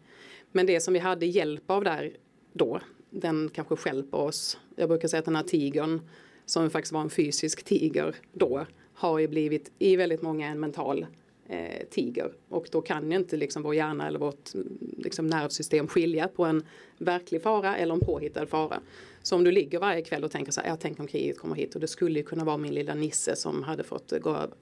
[0.53, 2.17] Men det som vi hade hjälp av där
[2.53, 4.59] då, den kanske skälper oss.
[4.77, 6.01] Jag brukar säga att den här tigern
[6.47, 11.07] som faktiskt var en fysisk tiger då har ju blivit i väldigt många en mental
[11.51, 15.87] eh, tiger och då kan ju inte liksom vår hjärna eller vårt mm, liksom, nervsystem
[15.89, 16.63] skilja på en
[16.99, 18.81] verklig fara eller en påhittad fara.
[19.23, 21.55] Så om du ligger varje kväll och tänker så här, jag tänker om kriget kommer
[21.55, 24.57] hit och det skulle ju kunna vara min lilla nisse som hade fått gå över.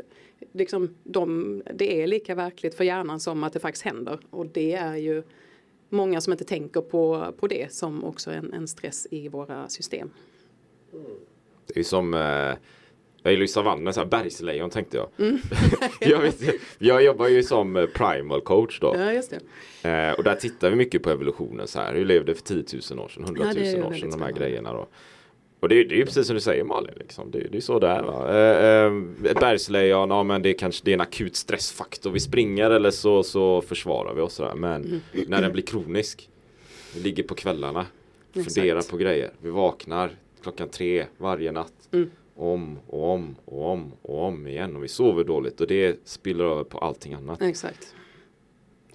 [0.52, 4.72] Liksom, de, det är lika verkligt för hjärnan som att det faktiskt händer och det
[4.72, 5.22] är ju
[5.88, 10.10] många som inte tänker på, på det som också en, en stress i våra system.
[10.92, 11.04] Mm.
[11.66, 12.54] Det är ju som eh,
[13.28, 15.08] jag gillar ju savannen, så här bergslejon tänkte jag.
[15.18, 15.38] Mm.
[16.00, 16.40] jag, vet,
[16.78, 18.94] jag jobbar ju som eh, primal coach då.
[18.98, 19.30] Ja, just
[19.82, 19.90] det.
[19.90, 21.94] Eh, och där tittar vi mycket på evolutionen så här.
[21.94, 24.32] Hur levde för 10 000 år sedan, 100 000 Ja, år sedan, de här spännande.
[24.40, 24.88] grejerna då.
[25.60, 27.30] Och det, är- det är ju precis som du säger Malin, liksom.
[27.30, 28.02] det, det är så det är.
[28.02, 28.28] Va?
[28.38, 28.84] Eh,
[29.32, 32.10] eh, bergslejon, ja men det är kanske det är en akut stressfaktor.
[32.10, 34.34] Vi springer eller så, så försvarar vi oss.
[34.34, 34.54] Sådär.
[34.54, 35.00] Men Mm.
[35.28, 36.28] när den blir kronisk,
[36.94, 37.86] vi ligger på kvällarna,
[38.34, 38.54] Exakt.
[38.54, 39.30] funderar på grejer.
[39.42, 40.10] Vi vaknar
[40.42, 41.72] klockan tre varje natt.
[41.92, 42.10] Mm.
[42.38, 44.76] Om och om och om och om igen.
[44.76, 47.42] Och vi sover dåligt och det spiller över på allting annat.
[47.42, 47.94] Exakt.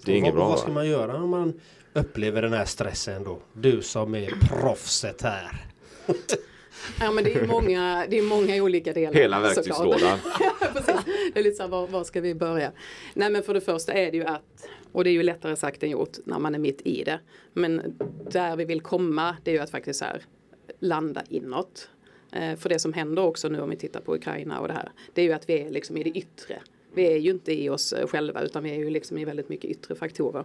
[0.04, 0.48] Det är inget vad, bra.
[0.48, 1.60] Vad ska man göra om man
[1.92, 3.38] upplever den här stressen då?
[3.52, 5.66] Du som är proffset här.
[7.00, 9.14] Ja men det är många, det är många olika delar.
[9.14, 10.18] Hela verktygslådan.
[11.34, 12.72] Det är lite så här, var, var ska vi börja?
[13.14, 15.82] Nej men för det första är det ju att, och det är ju lättare sagt
[15.82, 17.20] än gjort när man är mitt i det.
[17.52, 17.98] Men
[18.30, 20.22] där vi vill komma det är ju att faktiskt så här,
[20.78, 21.88] landa inåt.
[22.34, 24.90] Eh, för det som händer också nu om vi tittar på Ukraina och det här.
[25.12, 26.62] Det är ju att vi är liksom i det yttre.
[26.94, 29.48] Vi är ju inte i oss eh, själva utan vi är ju liksom i väldigt
[29.48, 30.44] mycket yttre faktorer.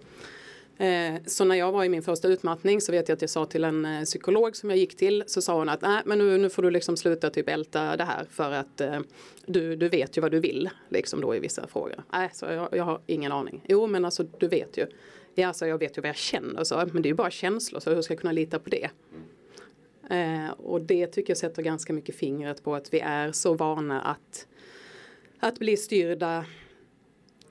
[0.78, 3.46] Eh, så när jag var i min första utmattning så vet jag att jag sa
[3.46, 6.50] till en psykolog som jag gick till så sa hon att nej men nu, nu
[6.50, 9.00] får du liksom sluta typ älta det här för att eh,
[9.46, 12.04] du, du vet ju vad du vill liksom då i vissa frågor.
[12.12, 13.66] Nej, så jag, jag har ingen aning.
[13.68, 14.86] Jo men alltså du vet ju.
[15.36, 17.80] Ja, så jag vet ju vad jag känner så, men det är ju bara känslor
[17.80, 18.90] så hur ska jag kunna lita på det?
[20.10, 24.02] Eh, och det tycker jag sätter ganska mycket fingret på att vi är så vana
[24.02, 24.48] att,
[25.40, 26.46] att bli styrda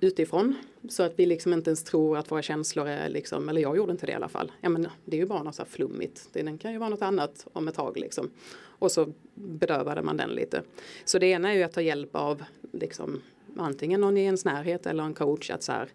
[0.01, 0.55] utifrån.
[0.89, 3.93] Så att vi liksom inte ens tror att våra känslor är liksom, eller jag gjorde
[3.93, 4.53] inte det i alla fall.
[4.61, 6.29] Ja men det är ju bara något så här flummigt.
[6.33, 8.31] Den kan ju vara något annat om ett tag liksom.
[8.59, 10.63] Och så bedövade man den lite.
[11.05, 13.23] Så det ena är ju att ta hjälp av liksom
[13.57, 15.89] antingen någon i ens närhet eller en coach att så här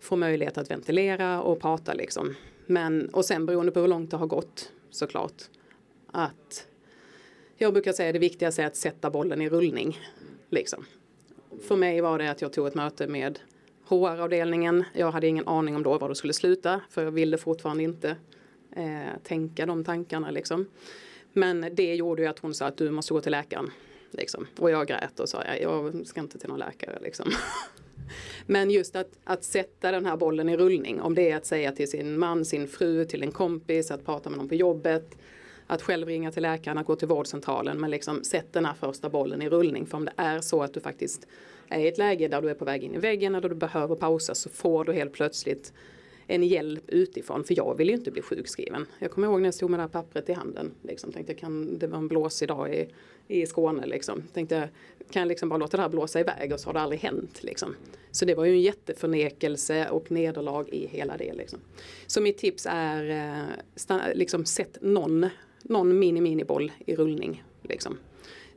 [0.00, 2.34] få möjlighet att ventilera och prata liksom.
[2.66, 5.42] Men och sen beroende på hur långt det har gått såklart
[6.14, 6.66] att
[7.56, 9.98] jag brukar säga det viktigaste är att sätta bollen i rullning
[10.50, 10.84] liksom
[11.62, 13.38] för mig var det att jag tog ett möte med
[13.88, 14.84] HR-avdelningen.
[14.94, 18.16] Jag hade ingen aning om då var det skulle sluta för jag ville fortfarande inte
[18.76, 20.66] eh, tänka de tankarna liksom.
[21.32, 23.70] Men det gjorde ju att hon sa att du måste gå till läkaren.
[24.10, 24.46] Liksom.
[24.58, 26.98] Och jag grät och sa jag, jag ska inte till någon läkare.
[27.02, 27.32] Liksom.
[28.46, 31.00] Men just att, att sätta den här bollen i rullning.
[31.00, 34.30] Om det är att säga till sin man, sin fru, till en kompis, att prata
[34.30, 35.16] med någon på jobbet.
[35.66, 37.80] Att själv ringa till läkaren, att gå till vårdcentralen.
[37.80, 39.86] Men liksom sätt den här första bollen i rullning.
[39.86, 41.26] För om det är så att du faktiskt
[41.68, 43.96] är i ett läge där du är på väg in i väggen eller du behöver
[43.96, 45.72] pausa så får du helt plötsligt
[46.26, 47.44] en hjälp utifrån.
[47.44, 48.86] För jag vill ju inte bli sjukskriven.
[48.98, 50.74] Jag kommer ihåg när jag stod med det här pappret i handen.
[50.82, 52.88] Liksom, tänkte jag kan, det var en blåsig dag i,
[53.28, 53.86] i Skåne.
[53.86, 54.22] Liksom.
[54.32, 54.68] Tänkte
[55.10, 57.42] kan jag liksom bara låta det här blåsa iväg och så har det aldrig hänt.
[57.42, 57.76] Liksom.
[58.10, 61.32] Så det var ju en jätteförnekelse och nederlag i hela det.
[61.32, 61.58] Liksom.
[62.06, 63.44] Så mitt tips är eh,
[63.76, 65.26] stanna, liksom, sätt någon,
[65.64, 67.42] någon mini-miniboll i rullning.
[67.62, 67.98] Liksom.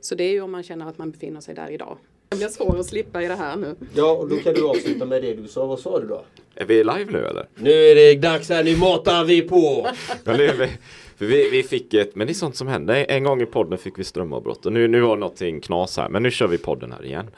[0.00, 1.98] Så det är ju om man känner att man befinner sig där idag.
[2.28, 3.74] Det blir svårt att slippa i det här nu.
[3.94, 5.66] Ja, och då kan du avsluta med det du sa.
[5.66, 6.24] Vad sa du då?
[6.54, 7.48] Är vi live nu eller?
[7.54, 9.86] Nu är det dags här, nu matar vi på!
[10.24, 10.68] Ja, nu är vi,
[11.16, 13.06] för vi, vi fick ett, men det är sånt som händer.
[13.08, 16.08] En gång i podden fick vi strömavbrott och nu, nu var någonting knas här.
[16.08, 17.30] Men nu kör vi podden här igen.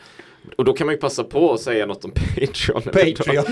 [0.56, 2.82] Och då kan man ju passa på att säga något om Patreon.
[2.82, 3.44] Patreon,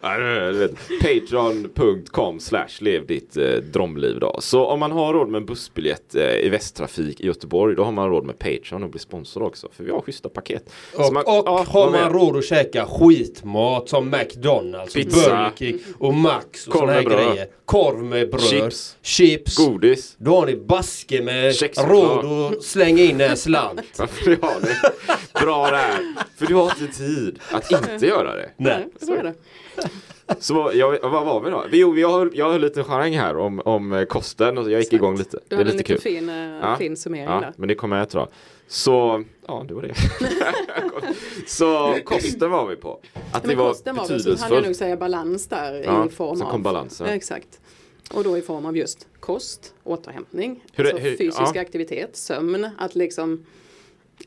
[1.02, 4.36] Patreon.com slash lev ditt eh, drömliv då.
[4.40, 7.92] Så om man har råd med en bussbiljett eh, i Västtrafik i Göteborg då har
[7.92, 9.68] man råd med Patreon och bli sponsor också.
[9.72, 10.70] För vi har schyssta paket.
[10.94, 15.52] Och, man- och ja, har man råd att käka skitmat som McDonalds, Pizza.
[15.98, 17.18] Och Max och såna här bröd.
[17.30, 17.46] grejer.
[17.64, 18.42] Korv med bröd.
[18.42, 18.96] Chips.
[19.02, 19.56] Chips.
[19.56, 20.14] Godis.
[20.18, 23.80] Då har ni baske med råd att slänga in en slant.
[23.98, 24.76] Varför har det?
[25.46, 26.14] Bra där.
[26.36, 28.50] För du har inte tid att inte göra det.
[28.56, 28.88] Nej.
[29.00, 29.34] Så är det.
[30.40, 31.64] Så jag, vad var vi då?
[31.72, 34.92] Jo, jag har, jag har en liten charang här om, om kosten och jag gick
[34.92, 35.36] igång lite.
[35.36, 36.12] Du Det är hade en lite lite kul.
[36.12, 36.76] fin, eh, Ja.
[36.76, 37.52] fin summering Ja, där.
[37.56, 38.28] men det kommer jag att dra.
[38.68, 39.94] Så, ja det var det.
[41.46, 43.00] så kosten var vi på.
[43.32, 46.06] Att det Men var kosten var väl, så hann jag nog säga balans där Ja,
[46.06, 46.50] i form så av.
[46.50, 47.06] kom balansen.
[47.06, 47.60] Exakt.
[48.14, 51.60] Och då i form av just kost, återhämtning, Hur alltså hur- fysisk ja.
[51.60, 52.68] aktivitet, sömn.
[52.78, 53.44] Att liksom,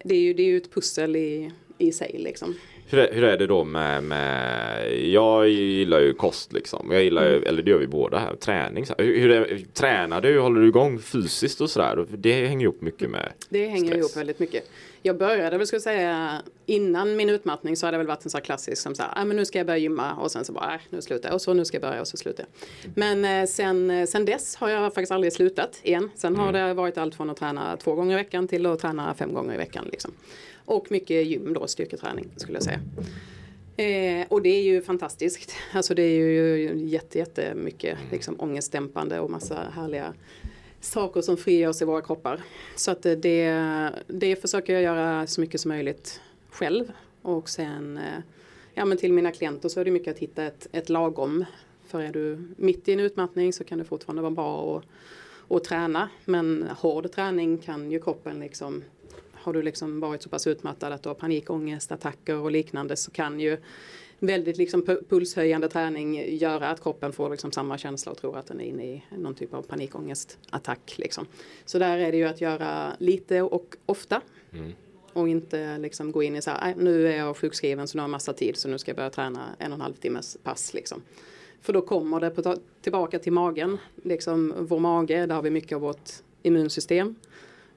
[0.04, 2.56] det är ju, det är ju ett pussel i, i sig liksom.
[2.92, 6.90] Hur är, hur är det då med, med, jag gillar ju kost liksom.
[6.92, 7.34] Jag gillar Mm.
[7.42, 8.86] ju, eller det gör vi båda här, träning.
[8.86, 9.06] Så här.
[9.06, 12.06] Hur, hur är, tränar du, håller du igång fysiskt och sådär?
[12.10, 13.98] Det hänger ihop mycket med Det hänger stress.
[14.00, 14.70] ihop väldigt mycket.
[15.02, 18.40] Jag började väl, jag säga, innan min utmattning så hade det väl varit en sån
[18.40, 20.54] här klassisk som så här, ah, men nu ska jag börja gymma och sen så
[20.54, 22.92] bara, äh, nu slutar jag och så nu ska jag börja och så slutar jag.
[22.96, 26.10] Men eh, sen, eh, sen dess har jag faktiskt aldrig slutat igen.
[26.16, 29.14] Sen har det varit allt från att träna två gånger i veckan till att träna
[29.14, 30.12] fem gånger i veckan liksom.
[30.66, 32.80] Och mycket gym då, styrketräning skulle jag säga.
[33.80, 35.56] Eh, och det är ju fantastiskt.
[35.74, 40.14] Alltså det är ju jätte, jättemycket liksom, ångestdämpande och massa härliga
[40.82, 42.42] saker som frigörs i våra kroppar.
[42.76, 46.92] Så att eh, det, det försöker jag göra så mycket som möjligt själv.
[47.22, 48.24] Och sen eh,
[48.74, 51.46] ja, men till mina klienter så är det mycket att hitta ett, ett lagom.
[51.88, 54.84] För är du mitt i en utmattning så kan det fortfarande vara bra att,
[55.58, 56.10] att träna.
[56.26, 58.84] Men hård träning kan ju kroppen liksom
[59.42, 63.12] har du liksom varit så pass utmattad att du har panikångest, attacker och liknande så
[63.12, 63.58] kan ju
[64.20, 68.48] väldigt liksom pu- pulshöjande träning göra att kroppen får liksom samma känsla och tror att
[68.48, 70.94] den är inne i någon typ av panikångestattack.
[70.98, 71.26] Liksom.
[71.66, 74.22] Så där är det ju att göra lite och ofta.
[75.14, 78.02] Och inte liksom gå in i så här, "Nej, nu är jag sjukskriven så nu
[78.02, 80.38] har jag massa tid så nu ska jag börja träna en och en halv timmes
[80.44, 80.74] pass.
[80.74, 81.02] Liksom.
[81.62, 83.78] För då kommer det på, tillbaka till magen.
[84.04, 86.10] Liksom, vår mage, där har vi mycket av vårt
[86.44, 87.16] immunsystem.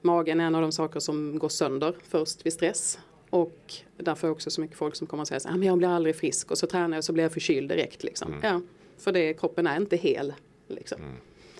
[0.01, 2.99] Magen är en av de saker som går sönder först vid stress.
[3.33, 5.67] Och därför är också så mycket folk som kommer att säga så här, "Ah, men
[5.67, 8.03] jag blir aldrig frisk och så tränar jag så blir jag förkyld direkt.
[8.03, 8.35] Liksom.
[8.43, 8.61] Ja,
[8.97, 10.33] för det, kroppen är inte hel.
[10.67, 10.97] Liksom.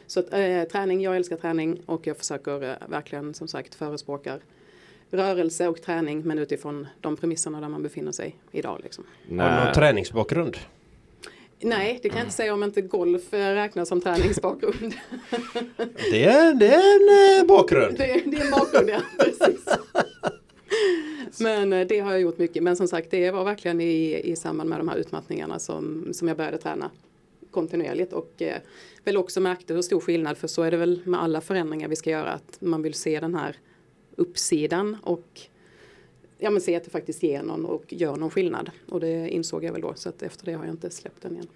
[0.07, 4.39] Så att, eh, träning, jag älskar träning och jag försöker eh, verkligen som sagt förespråkar
[5.11, 8.79] rörelse och träning men utifrån de premisserna där man befinner sig idag.
[8.83, 9.03] Liksom.
[9.29, 10.57] Har du någon träningsbakgrund?
[11.59, 14.93] Nej, det kan jag inte säga om inte golf eh, räknas som träningsbakgrund.
[16.11, 17.97] Det är, det är en bakgrund.
[17.97, 18.99] det, det är en bakgrund, ja.
[19.19, 19.65] Precis.
[21.39, 22.63] Men eh, det har jag gjort mycket.
[22.63, 26.27] Men som sagt, det var verkligen i, i samband med de här utmattningarna som, som
[26.27, 26.91] jag började träna
[27.51, 28.57] kontinuerligt och eh,
[29.03, 31.95] väl också märkte hur stor skillnad, för så är det väl med alla förändringar vi
[31.95, 33.57] ska göra, att man vill se den här
[34.15, 35.41] uppsidan och
[36.37, 38.71] ja, men se att det faktiskt ger någon och gör någon skillnad.
[38.89, 41.33] Och det insåg jag väl då, så att efter det har jag inte släppt den
[41.33, 41.47] igen.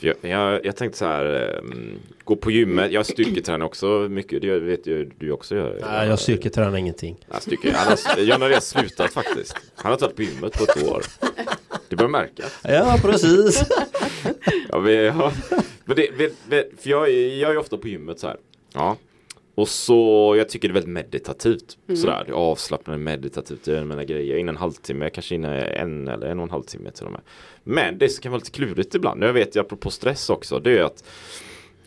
[0.00, 4.58] Jag, jag, jag tänkte så här, um, gå på gymmet, jag styrketränar också mycket, det
[4.58, 5.78] vet ju du också gör.
[5.90, 7.16] Nej, jag styrketränar ingenting.
[7.30, 9.56] Ja, styrke, han har, John har redan slutat faktiskt.
[9.74, 11.02] Han har inte varit på gymmet på ett år.
[11.88, 12.58] Det börjar märkas.
[12.62, 13.64] Ja, precis.
[14.68, 15.32] Ja, vi, ja.
[15.84, 16.08] Men det,
[16.80, 18.36] för jag, jag är ju ofta på gymmet så här.
[18.74, 18.96] Ja.
[19.58, 21.78] Och så, jag tycker det är väldigt meditativt.
[21.96, 23.66] Sådär, det är avslappnande meditativt.
[23.66, 26.62] Jag gör mina grejer in en halvtimme, kanske in en eller en och en halv
[26.62, 27.20] timme till och med.
[27.64, 30.78] Men det som kan vara lite klurigt ibland, jag vet ju apropå stress också, det
[30.78, 31.04] är att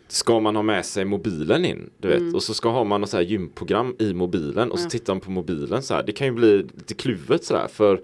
[0.08, 3.10] Ska man ha med sig mobilen in, du vet, och så ska ha man något
[3.10, 6.04] så här gymprogram i mobilen och så tittar man på mobilen så här.
[6.04, 8.02] Det kan ju bli lite kluvet sådär för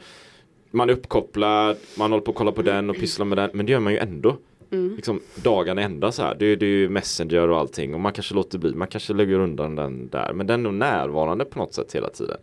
[0.72, 3.66] man är uppkopplad, man håller på att kolla på den och pysslar med den, men
[3.66, 4.38] det gör man ju ändå.
[4.72, 4.96] Mm.
[4.96, 6.36] Liksom dagarna ända så här.
[6.40, 9.14] Det, är- det är ju Messenger och allting och man kanske låter bli, man kanske
[9.14, 12.38] lägger undan den där, men den är nog närvarande på något sätt hela tiden.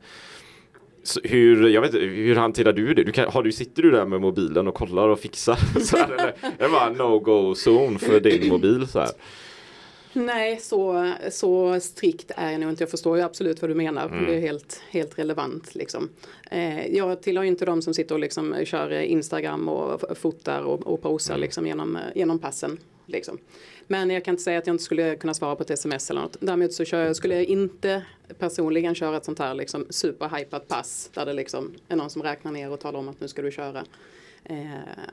[1.02, 3.04] Så hur, jag vet hur hanterar du det?
[3.04, 5.58] Du kan, har du, sitter du där med mobilen och kollar och fixar?
[5.80, 6.26] Så här, eller
[6.58, 8.86] är det bara no-go zone för din mobil?
[8.88, 9.08] Så här?
[10.14, 12.82] Nej, så, så strikt är jag nog inte.
[12.82, 14.06] Jag förstår ju absolut vad du menar.
[14.06, 14.24] Mm.
[14.24, 15.74] Det är helt, helt relevant.
[15.74, 16.08] Liksom.
[16.50, 20.86] Eh, jag tillhör ju inte de som sitter och liksom kör Instagram och fotar och,
[20.86, 21.40] och posar Mm.
[21.40, 22.78] liksom genom, genom passen.
[23.06, 23.38] Liksom.
[23.86, 26.20] Men jag kan inte säga att jag inte skulle kunna svara på ett sms eller
[26.20, 26.36] något.
[26.40, 28.02] Däremot så jag, skulle jag inte
[28.38, 32.52] personligen köra ett sånt här liksom superhypat pass där det liksom är någon som räknar
[32.52, 33.84] ner och talar om att nu ska du köra.
[34.44, 34.66] Eh,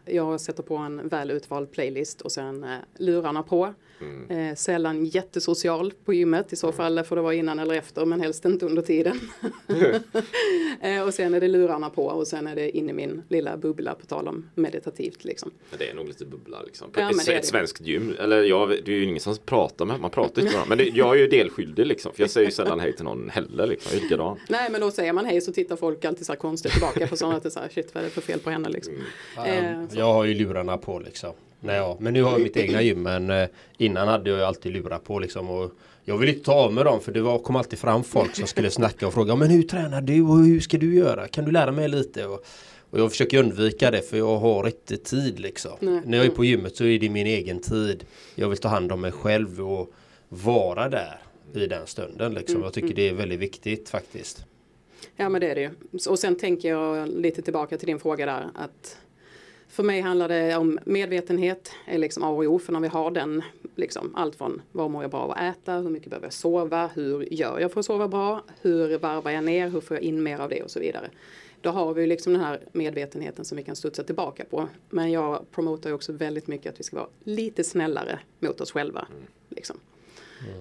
[0.05, 3.73] jag sätter på en väl utvald playlist och sen eh, lurarna på.
[4.01, 4.49] Mm.
[4.49, 8.21] Eh, sällan jättesocial på gymmet, i så fall får det vara innan eller efter men
[8.21, 9.19] helst inte under tiden.
[10.81, 13.57] eh, och sen är det lurarna på och sen är det in i min lilla
[13.57, 15.23] bubbla på tal om meditativt.
[15.23, 15.51] Liksom.
[15.77, 16.89] det är nog lite bubbla liksom.
[16.95, 20.11] Ja, ett, ett svenskt gym, eller jag, det är ju ingen som pratar med, man
[20.11, 22.79] pratar inte med Men det, jag är ju delskyldig liksom, för jag säger ju sällan
[22.79, 24.37] hej till någon heller liksom, likadan.
[24.49, 27.17] Nej men då säger man hej så tittar folk alltid så här konstigt tillbaka på
[27.17, 28.93] sådana att det är så här, shit vad är det för fel på henne liksom.
[29.37, 29.81] Mm.
[29.81, 31.33] Eh, jag har ju lurarna på liksom.
[31.61, 31.97] Nej, ja.
[31.99, 33.47] Men nu har jag mitt egna gym men eh,
[33.77, 35.49] innan hade jag alltid lurar på liksom.
[35.49, 35.71] Och
[36.03, 38.47] jag vill inte ta av mig dem för det var, kom alltid fram folk som
[38.47, 41.27] skulle snacka och fråga men hur tränar du och hur ska du göra?
[41.27, 42.25] Kan du lära mig lite?
[42.25, 42.45] Och,
[42.89, 45.71] och jag försöker undvika det för jag har inte tid liksom.
[45.79, 46.01] Nej.
[46.05, 48.05] När jag är på gymmet så är det min egen tid.
[48.35, 49.93] Jag vill ta hand om mig själv och
[50.29, 51.21] vara där
[51.53, 52.55] i den stunden liksom.
[52.55, 52.63] Mm.
[52.63, 52.95] Jag tycker mm.
[52.95, 54.45] det är väldigt viktigt faktiskt.
[55.15, 55.69] Ja men det är det ju.
[56.09, 58.97] Och sen tänker jag lite tillbaka till din fråga där att
[59.71, 63.11] för mig handlar det om medvetenhet, är liksom A och O, för när vi har
[63.11, 63.41] den,
[63.75, 66.89] liksom, allt från vad mår jag bra av att äta, hur mycket behöver jag sova,
[66.95, 70.23] hur gör jag för att sova bra, hur varvar jag ner, hur får jag in
[70.23, 71.09] mer av det och så vidare.
[71.61, 74.67] Då har vi liksom den här medvetenheten som vi kan studsa tillbaka på.
[74.89, 78.71] Men jag promotar ju också väldigt mycket att vi ska vara lite snällare mot oss
[78.71, 79.07] själva.
[79.11, 79.23] Mm.
[79.49, 79.77] Liksom.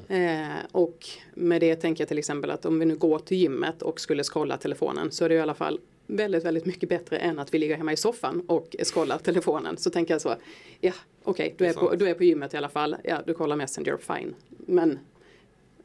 [0.08, 0.50] Mm.
[0.50, 3.82] Eh, och med det tänker jag till exempel att om vi nu går till gymmet
[3.82, 5.80] och skulle scrolla telefonen så är det i alla fall
[6.16, 9.76] väldigt, väldigt mycket bättre än att vi ligger hemma i soffan och scrollar telefonen.
[9.76, 10.34] Så tänker jag så,
[10.80, 10.92] ja
[11.22, 13.56] okej, okay, du, är på, du är på gymmet i alla fall, ja du kollar
[13.56, 14.34] Messenger, fine.
[14.48, 14.98] Men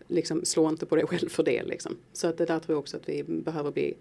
[0.08, 1.98] liksom slå inte på dig själv för det liksom.
[2.14, 3.94] Så att det där tror jag också att vi behöver bli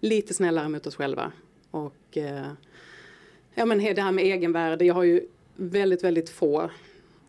[0.00, 1.32] lite snällare mot oss själva.
[1.70, 2.46] Och eh,
[3.54, 6.70] ja men det här med egenvärde, jag har ju väldigt, väldigt få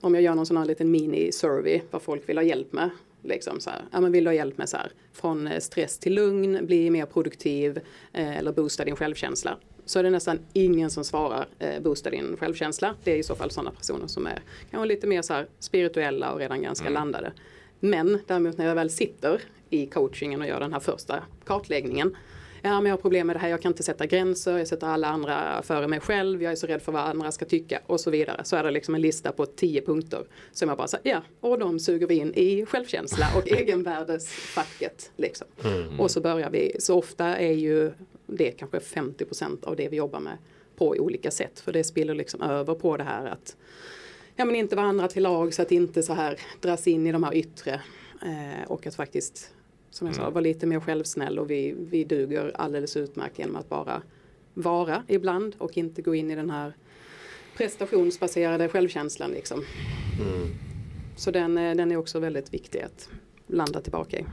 [0.02, 2.90] om jag gör någon sån här liten mini-survey vad folk vill ha hjälp med
[3.28, 5.98] Liksom så här, ja, men vill du ha hjälp med så här, från eh, stress
[5.98, 7.80] till lugn, bli mer produktiv
[8.14, 9.58] eh, eller boosta din självkänsla.
[9.86, 12.96] Så är det nästan ingen som svarar eh, boosta din självkänsla.
[13.04, 16.32] Det är i så fall sådana personer som är kanske lite mer så här, spirituella
[16.32, 16.94] och redan ganska mm.
[16.94, 17.34] landade.
[17.80, 22.16] Men däremot när jag väl sitter i coachingen och gör den här första kartläggningen
[22.66, 24.88] ja men jag har problem med det här, jag kan inte sätta gränser, jag sätter
[24.88, 28.00] alla andra före mig själv, jag är så rädd för vad andra ska tycka och
[28.00, 28.42] så vidare.
[28.44, 31.60] Så är det liksom en lista på tio punkter som jag bara säger, ja, och
[31.60, 35.12] de suger vi in i självkänsla och egenvärdesfacket.
[35.16, 35.48] Liksom.
[35.64, 36.00] Mm.
[36.00, 37.92] Och så börjar vi, så ofta är ju
[38.26, 40.38] det kanske 50% av det vi jobbar med
[40.76, 43.56] på olika sätt, för det spiller liksom över på det här att
[44.36, 47.12] ja men inte vara andra till lag så att inte så här dras in i
[47.12, 47.82] de här yttre
[48.22, 49.52] eh, och att faktiskt
[49.96, 50.34] som jag sa, mm.
[50.34, 54.02] vara lite mer självsnäll och vi, vi duger alldeles utmärkt genom att bara
[54.54, 56.74] vara ibland och inte gå in i den här
[57.58, 59.64] prestationsbaserade självkänslan liksom.
[60.22, 60.48] Mm.
[61.16, 63.10] Så den, eh, den är också väldigt viktig att
[63.48, 64.26] landa tillbaka i.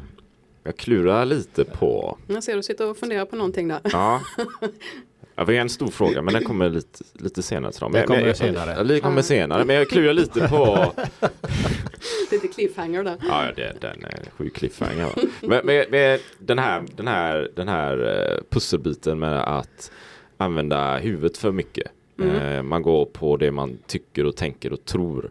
[0.63, 2.19] Jag klurar lite på...
[2.27, 3.81] Jag ser du sitter och funderar på någonting där.
[3.85, 4.23] Ja.
[5.35, 7.73] Ja, det är en stor fråga men den kommer lite, lite senare.
[7.73, 8.09] Tror jag.
[8.09, 8.83] Den kommer senare.
[8.83, 10.93] Det kommer senare men jag klurar lite på
[12.31, 13.17] lite cliffhanger där.
[13.29, 15.09] Ja, det, den är sjuk cliffhanger.
[15.41, 19.91] men, med, med den här, den här, den här eh, pusselbiten med att
[20.37, 21.87] använda huvudet för mycket.
[22.19, 22.37] Mm.
[22.37, 25.31] Eh, man går på det man tycker och tänker och tror.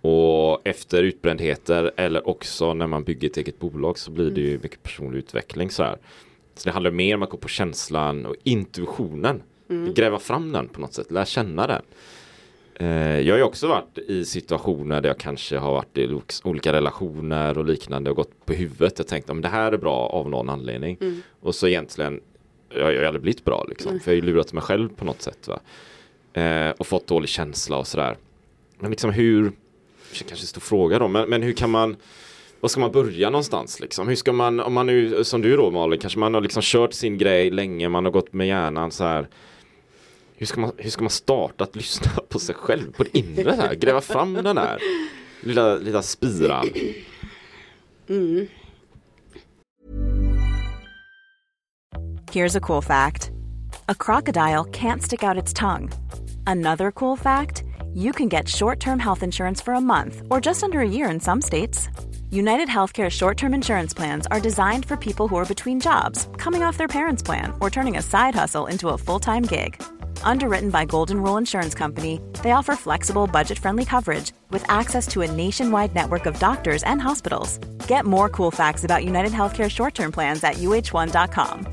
[0.00, 4.48] Och efter utbrändheter eller också när man bygger ett eget bolag så blir det ju
[4.48, 4.60] mm.
[4.62, 5.98] mycket personlig utveckling så här.
[6.54, 9.42] Så det handlar mer om att gå på känslan och intuitionen.
[9.68, 9.94] Mm.
[9.94, 11.82] Gräva fram den på något sätt, lära känna den.
[12.74, 16.72] Eh, jag har ju också varit i situationer där jag kanske har varit i olika
[16.72, 18.98] relationer och liknande och gått på huvudet.
[18.98, 20.98] Jag tänkte om det här är bra av någon anledning.
[21.00, 21.22] Mm.
[21.40, 22.20] Och så egentligen,
[22.68, 23.90] jag, jag aldrig blivit bra liksom.
[23.90, 24.00] Mm.
[24.00, 25.48] För jag har ju lurat mig själv på något sätt.
[25.48, 25.60] Va?
[26.42, 28.16] Eh, och fått dålig känsla och sådär.
[28.78, 29.52] Men liksom hur,
[30.28, 31.96] kanske stor fråga då, men, men hur kan man
[32.62, 34.08] var ska man börja någonstans liksom?
[34.08, 36.92] Hur ska man, om man nu, som du då Malin, kanske man har liksom kört
[36.92, 39.28] sin grej länge, man har gått med hjärnan så här
[40.36, 43.50] hur ska, man, hur ska man starta att lyssna på sig själv, på det inre
[43.50, 44.78] här, gräva fram den här
[45.40, 46.68] lilla, lilla spiran?
[48.08, 48.46] Mm.
[52.32, 53.30] Here's a cool fact.
[53.86, 55.90] A crocodile can't stick out its tongue.
[56.46, 60.80] Another cool fact, you can get short-term health insurance for a month or just under
[60.80, 61.88] a year in some states.
[62.32, 66.62] United Healthcare short term insurance plans are designed for people who are between jobs, coming
[66.62, 69.82] off their parents' plan, or turning a side hustle into a full time gig.
[70.24, 75.20] Underwritten by Golden Rule Insurance Company, they offer flexible, budget friendly coverage with access to
[75.20, 77.58] a nationwide network of doctors and hospitals.
[77.86, 81.66] Get more cool facts about United Healthcare short term plans at uh1.com.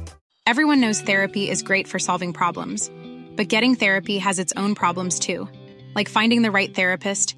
[0.45, 2.91] Everyone knows therapy is great for solving problems,
[3.37, 5.47] but getting therapy has its own problems too,
[5.95, 7.37] like finding the right therapist,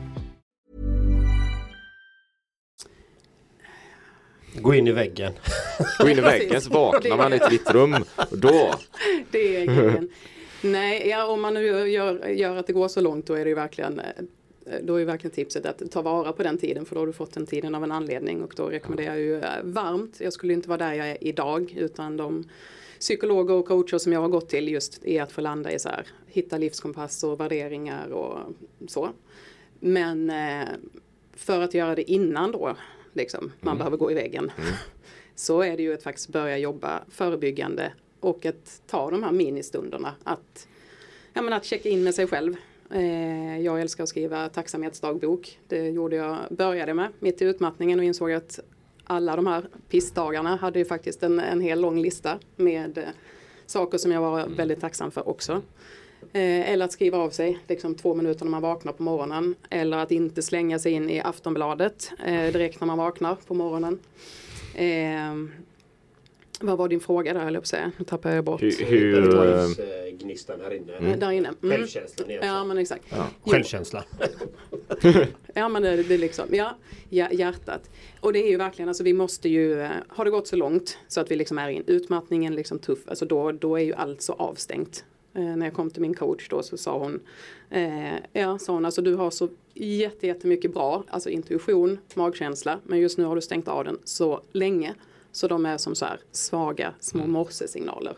[4.55, 5.33] Gå in i väggen.
[5.99, 7.95] Gå in i väggen så vaknar man i ett vitt rum.
[8.31, 8.73] Och då,
[9.31, 10.09] Det är grejen.
[10.61, 13.49] Nej, ja, om man nu gör, gör att det går så långt då är det
[13.49, 14.05] ju verkligen eh,
[14.83, 17.33] då är verkligen tipset att ta vara på den tiden för då har du fått
[17.33, 20.15] den tiden av en anledning och då rekommenderar jag ju eh, varmt.
[20.19, 22.49] Jag skulle inte vara där jag är idag utan de
[22.99, 25.89] psykologer och coacher som jag har gått till just är att få landa i så
[25.89, 28.37] här, hitta livskompass och värderingar och
[28.87, 29.09] så.
[29.79, 30.67] Men eh,
[31.33, 32.75] för att göra det innan då,
[33.13, 34.51] liksom, man behöver gå i väggen,
[35.35, 40.15] så är det ju att faktiskt börja jobba förebyggande och att ta de här ministunderna.
[40.23, 40.67] Att,
[41.33, 42.55] ja, men att checka in med sig själv.
[42.91, 45.59] Eh, jag älskar att skriva tacksamhetsdagbok.
[45.67, 48.59] Det gjorde jag, började med mitt i utmattningen och insåg att
[49.03, 53.03] alla de här pissdagarna hade ju faktiskt en, en hel lång lista med eh,
[53.65, 55.61] saker som jag var väldigt tacksam för också.
[56.33, 59.55] Eh, eller att skriva av sig liksom två minuter när man vaknar på morgonen.
[59.69, 63.99] Eller att inte slänga sig in i Aftonbladet eh, direkt när man vaknar på morgonen.
[64.75, 65.61] Eh,
[66.63, 67.91] vad var din fråga där höll jag på att säga?
[67.97, 68.61] Nu tappade jag bort.
[68.61, 71.11] hur, hur eh, Gnistan här inne.
[71.11, 71.49] Eh, Där inne.
[71.63, 71.77] Mm.
[71.77, 73.03] Självkänslan Ja men exakt.
[73.11, 73.51] Jo.
[73.51, 74.03] Självkänsla.
[75.53, 76.77] Ja men det, det är liksom, ja,
[77.09, 77.89] ja, hjärtat.
[78.19, 81.21] Och det är ju verkligen, alltså vi måste ju, har det gått så långt så
[81.21, 84.21] att vi liksom är i en utmattningen liksom tuff, alltså då, då är ju allt
[84.21, 85.05] så avstängt.
[85.33, 87.19] Eh, när jag kom till min coach då så sa hon,
[87.69, 92.99] eh, ja sa hon, alltså du har så jätte, jättemycket bra, alltså intuition, magkänsla, men
[92.99, 94.93] just nu har du stängt av den så länge
[95.31, 98.17] så de är som så här svaga små morsesignaler.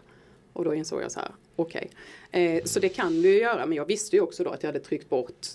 [0.54, 1.90] Och då insåg jag så här, okej.
[2.32, 4.68] Eh, så det kan du ju göra, men jag visste ju också då att jag
[4.68, 5.48] hade tryckt bort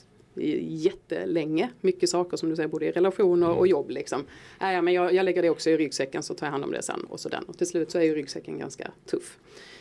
[0.61, 1.71] jättelänge.
[1.81, 4.25] Mycket saker som du säger, både i relationer och jobb liksom.
[4.61, 6.83] Äh, men jag, jag lägger det också i ryggsäcken så tar jag hand om det
[6.83, 7.45] sen och så den.
[7.45, 9.39] Och till slut så är ju ryggsäcken ganska tuff.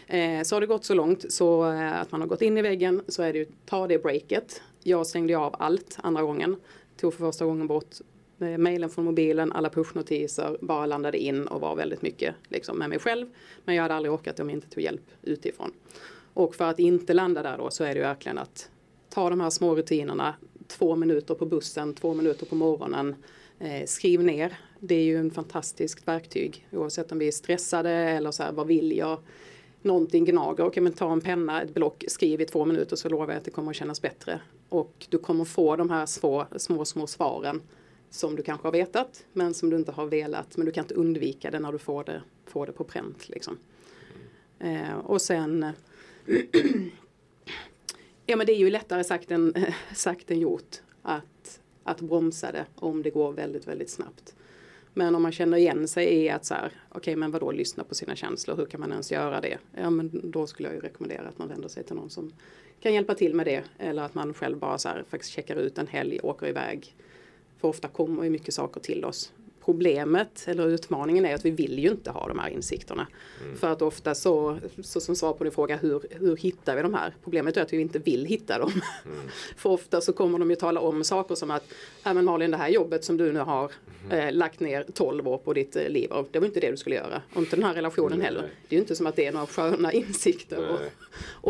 [0.07, 2.61] Eh, så har det gått så långt så eh, att man har gått in i
[2.61, 4.61] väggen så är det ju ta det breaket.
[4.83, 6.55] Jag stängde ju av allt andra gången.
[6.97, 7.95] Tog för första gången bort
[8.39, 12.89] eh, mejlen från mobilen, alla pushnotiser, bara landade in och var väldigt mycket liksom, med
[12.89, 13.27] mig själv.
[13.65, 15.71] Men jag hade aldrig orkat om jag inte tog hjälp utifrån.
[16.33, 18.69] Och för att inte landa där då så är det ju verkligen att
[19.09, 20.35] ta de här små rutinerna,
[20.67, 23.15] två minuter på bussen, två minuter på morgonen,
[23.59, 24.57] eh, skriv ner.
[24.79, 28.67] Det är ju en fantastiskt verktyg oavsett om vi är stressade eller så här, vad
[28.67, 29.19] vill jag?
[29.81, 33.27] Någonting gnager, okej men ta en penna, ett block, skriv i två minuter så lovar
[33.27, 34.39] jag att det kommer att kännas bättre.
[34.69, 37.61] Och du kommer få de här små, små, små svaren
[38.09, 40.93] som du kanske har vetat men som du inte har velat men du kan inte
[40.93, 43.29] undvika det när du får det, får det på pränt.
[43.29, 43.57] Liksom.
[44.59, 45.65] Eh, och sen
[48.29, 49.53] Ja men det är ju lättare sagt än,
[49.95, 54.35] sagt än gjort att, att bromsa det om det går väldigt, väldigt snabbt.
[54.97, 57.95] Men om man känner igen sig i att så här, okej men vadå lyssna på
[57.95, 59.57] sina känslor, hur kan man ens göra det?
[59.75, 62.33] Ja men då skulle jag ju rekommendera att man vänder sig till någon som
[62.79, 63.63] kan hjälpa till med det.
[63.77, 66.95] Eller att man själv bara så här, faktiskt checkar ut en helg, åker iväg.
[67.57, 69.33] För ofta kommer ju mycket saker till oss.
[69.67, 73.07] Problemet eller utmaningen är att vi vill ju inte ha de här insikterna.
[73.59, 76.93] För att ofta så, så som svar på din fråga, hur, hur hittar vi de
[76.93, 77.13] här?
[77.23, 78.81] Problemet är att vi inte vill hitta dem.
[79.57, 81.63] För ofta så kommer de ju tala om saker som att,
[82.03, 83.71] ja men Malin det här jobbet som du nu har
[84.11, 86.77] eh, lagt ner 12 år på ditt eh, liv, och det var inte det du
[86.77, 87.21] skulle göra.
[87.33, 88.41] Och inte den här relationen heller.
[88.41, 90.91] Det är ju inte som att det är några sköna insikter Nej.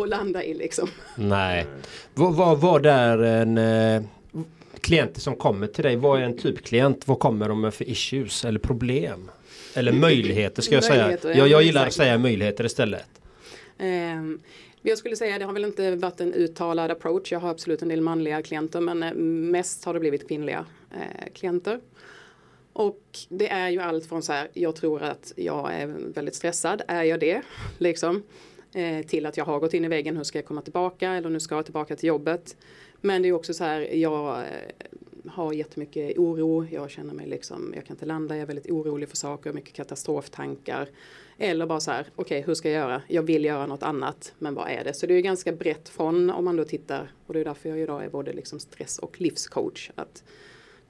[0.04, 0.90] att landa i liksom.
[1.16, 1.66] Nej.
[2.14, 4.04] Vad, vad, vad är en eh,
[4.82, 5.96] klient som kommer till dig?
[5.96, 7.08] Vad är en typ klient?
[7.08, 9.32] Vad kommer de med för issues eller problem?
[9.74, 11.18] Eller möjligheter ska jag säga.
[11.24, 13.08] Jag, jag gillar att säga möjligheter istället.
[13.78, 14.40] Ehm,
[14.82, 17.32] jag skulle säga det har väl inte varit en uttalad approach.
[17.32, 19.14] Jag har absolut en del manliga klienter men eh,
[19.52, 21.80] mest har det blivit kvinnliga eh, klienter.
[22.74, 26.82] Och det är ju allt från så här, jag tror att jag är väldigt stressad,
[26.88, 27.42] är jag det?
[27.78, 28.24] Liksom.
[28.74, 31.12] Eh, till att jag har gått in i väggen, hur ska jag komma tillbaka?
[31.12, 32.56] Eller nu ska jag tillbaka till jobbet.
[33.02, 37.74] Men det är också så här, jag eh, har jättemycket oro, jag känner mig liksom,
[37.76, 40.90] jag kan inte landa, jag är väldigt orolig för saker, mycket katastroftankar.
[41.38, 43.02] Eller bara så här, okej hur ska jag göra?
[43.08, 44.94] Jag vill göra något annat, men vad är det?
[44.94, 47.70] Så det är ju ganska brett från om man då tittar, och det är därför
[47.70, 49.92] jag idag är både liksom stress och livscoach.
[49.96, 50.24] Att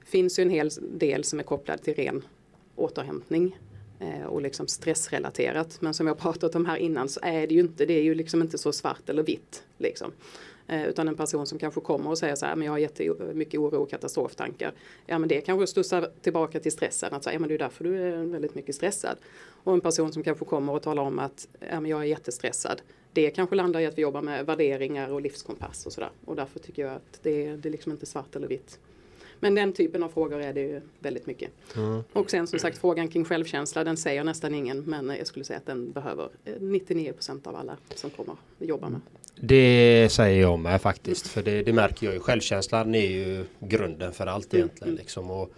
[0.00, 2.22] det finns ju en hel del som är kopplad till ren
[2.76, 3.58] återhämtning
[4.00, 5.80] eh, och liksom stressrelaterat.
[5.80, 8.14] Men som jag pratat om här innan så är det ju inte, det är ju
[8.14, 9.62] liksom inte så svart eller vitt.
[9.78, 10.12] Liksom.
[10.68, 13.60] Eh, utan en person som kanske kommer och säger så här, men jag har jättemycket
[13.60, 14.72] oro och katastroftankar.
[15.06, 17.84] Ja men det kanske stussar tillbaka till stressen, att säga, ja men det är därför
[17.84, 19.16] du är väldigt mycket stressad.
[19.64, 22.82] Och en person som kanske kommer och talar om att ja, men jag är jättestressad.
[23.12, 26.10] Det kanske landar i att vi jobbar med värderingar och livskompass och sådär.
[26.24, 28.78] Och därför tycker jag att det, det är liksom inte svart eller vitt.
[29.40, 31.50] Men den typen av frågor är det ju väldigt mycket.
[31.76, 32.02] Mm.
[32.12, 35.56] Och sen som sagt frågan kring självkänsla den säger nästan ingen men jag skulle säga
[35.56, 39.00] att den behöver 99% av alla som kommer jobba med.
[39.40, 41.26] Det säger jag med faktiskt.
[41.26, 42.20] För det, det märker jag ju.
[42.20, 44.94] Självkänslan är ju grunden för allt Mm, egentligen.
[44.94, 45.30] Liksom.
[45.30, 45.52] Och,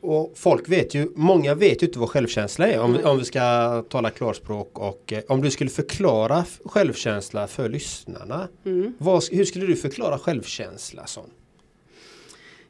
[0.00, 2.80] och folk vet ju, många vet ju inte vad självkänsla är.
[2.80, 4.78] Om, om vi ska tala klarspråk.
[4.78, 8.48] Och eh, om du skulle förklara självkänsla för lyssnarna.
[8.64, 8.94] Mm.
[8.98, 11.06] Vad, hur skulle du förklara självkänsla?
[11.06, 11.30] Sån?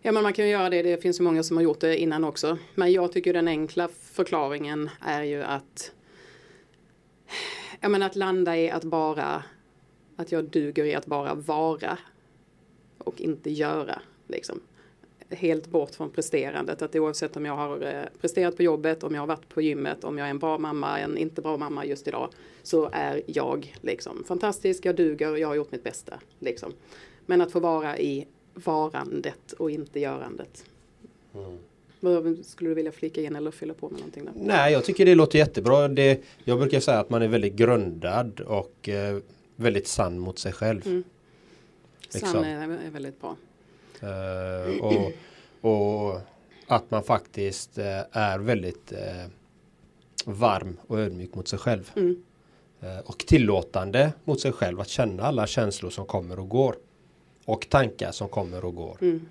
[0.03, 1.97] Ja men man kan ju göra det, det finns ju många som har gjort det
[1.97, 2.59] innan också.
[2.75, 5.93] Men jag tycker den enkla förklaringen är ju att
[7.81, 9.43] Ja men att landa i att bara
[10.21, 11.99] Att jag duger i att bara vara
[12.99, 14.61] Och inte göra liksom.
[15.29, 16.83] Helt bort från presterandet.
[16.83, 20.05] Att oavsett om jag har eh, presterat på jobbet, om jag har varit på gymmet,
[20.05, 22.29] om jag är en bra mamma, en inte bra mamma just idag.
[22.63, 26.21] Så är jag liksom fantastisk, jag duger, jag har gjort mitt bästa.
[26.39, 26.73] Liksom.
[27.27, 30.65] Men att få vara i varandet och inte görandet.
[32.01, 34.33] Vad Skulle du vilja flika in eller fylla på med någonting där?
[34.37, 35.89] Nej, jag tycker det låter jättebra.
[35.89, 39.19] Det, jag brukar säga att man är väldigt grundad och eh,
[39.61, 40.87] väldigt sann mot sig själv.
[40.87, 41.05] Mm.
[42.01, 42.29] Liksom.
[42.29, 43.37] Sann är, är väldigt bra.
[44.01, 45.13] Eh, och,
[45.71, 46.21] och
[46.67, 49.27] att man faktiskt eh, är väldigt eh,
[50.25, 51.91] varm och ödmjuk mot sig själv.
[51.97, 52.23] Mm.
[53.05, 56.77] Och tillåtande mot sig själv att känna alla känslor som kommer och går.
[57.45, 58.97] Och tankar som kommer och går.
[59.01, 59.27] Mm.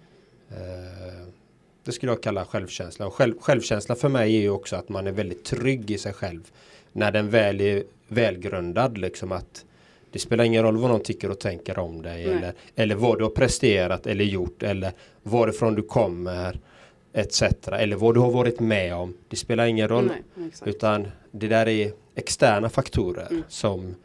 [1.83, 3.07] Det skulle jag kalla självkänsla.
[3.07, 6.13] Och själv, självkänsla för mig är ju också att man är väldigt trygg i sig
[6.13, 6.51] själv.
[6.91, 8.97] När den väl är välgrundad.
[8.97, 9.65] Liksom att
[10.11, 12.25] det spelar ingen roll vad någon tycker och tänker om dig.
[12.25, 12.35] Nej.
[12.35, 14.63] Eller, eller vad du har presterat eller gjort.
[14.63, 14.91] Eller
[15.23, 16.59] varifrån du kommer.
[17.13, 17.43] Etc.
[17.71, 19.13] Eller vad du har varit med om.
[19.27, 20.11] Det spelar ingen roll.
[20.35, 20.51] Nej.
[20.65, 23.27] Utan det där är externa faktorer.
[23.31, 23.43] Mm.
[23.47, 23.95] Som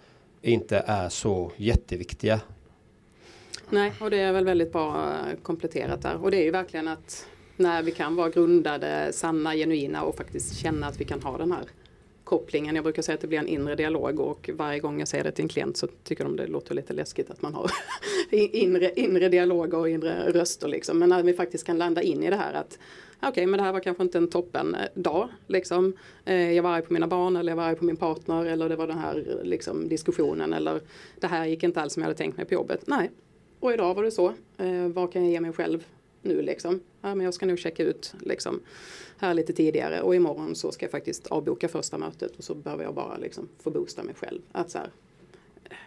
[0.43, 2.41] inte är så jätteviktiga.
[3.71, 6.23] Nej, och det är väl väldigt bra eh, kompletterat där.
[6.23, 7.27] Och det är ju verkligen att
[7.57, 11.53] när vi kan vara grundade, sanna, genuina och faktiskt känna att vi kan ha den
[11.53, 11.65] här
[12.25, 12.75] kopplingen.
[12.75, 15.33] Jag brukar säga att det blir en inre dialog och varje gång jag säger det
[15.33, 17.71] till en klient så tycker de det låter lite läskigt att man har
[18.31, 20.99] inre, inre dialoger och inre röster liksom.
[20.99, 22.79] Men när vi faktiskt kan landa in i det här att
[23.23, 25.93] okej, men det här var kanske inte en toppen eh, dag liksom.
[26.25, 28.69] Eh, jag var arg på mina barn eller jag var arg på min partner eller
[28.69, 30.81] det var den här liksom, diskussionen eller
[31.21, 32.83] det här gick inte alls som jag hade tänkt mig på jobbet.
[32.87, 33.11] Nej,
[33.61, 34.27] och idag var det så.
[34.59, 35.85] Eh, vad kan jag ge mig själv
[36.25, 36.81] nu liksom?
[37.01, 38.61] Ja, men jag ska nog checka ut liksom
[39.19, 42.85] här lite tidigare och imorgon så ska jag faktiskt avboka första mötet och så behöver
[42.85, 44.41] jag bara liksom få boosta mig själv.
[44.53, 44.91] Att så här,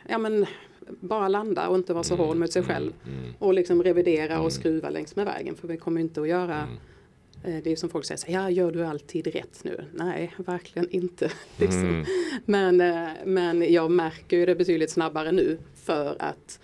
[0.07, 0.45] ja men
[0.99, 2.93] bara landa och inte vara så hård mot sig själv.
[3.39, 6.67] Och liksom revidera och skruva längs med vägen för vi kommer inte att göra
[7.43, 9.85] eh, det är som folk säger, så här, ja gör du alltid rätt nu?
[9.93, 11.31] Nej, verkligen inte.
[11.57, 12.05] Liksom.
[12.45, 16.59] Men, eh, men jag märker ju det betydligt snabbare nu för att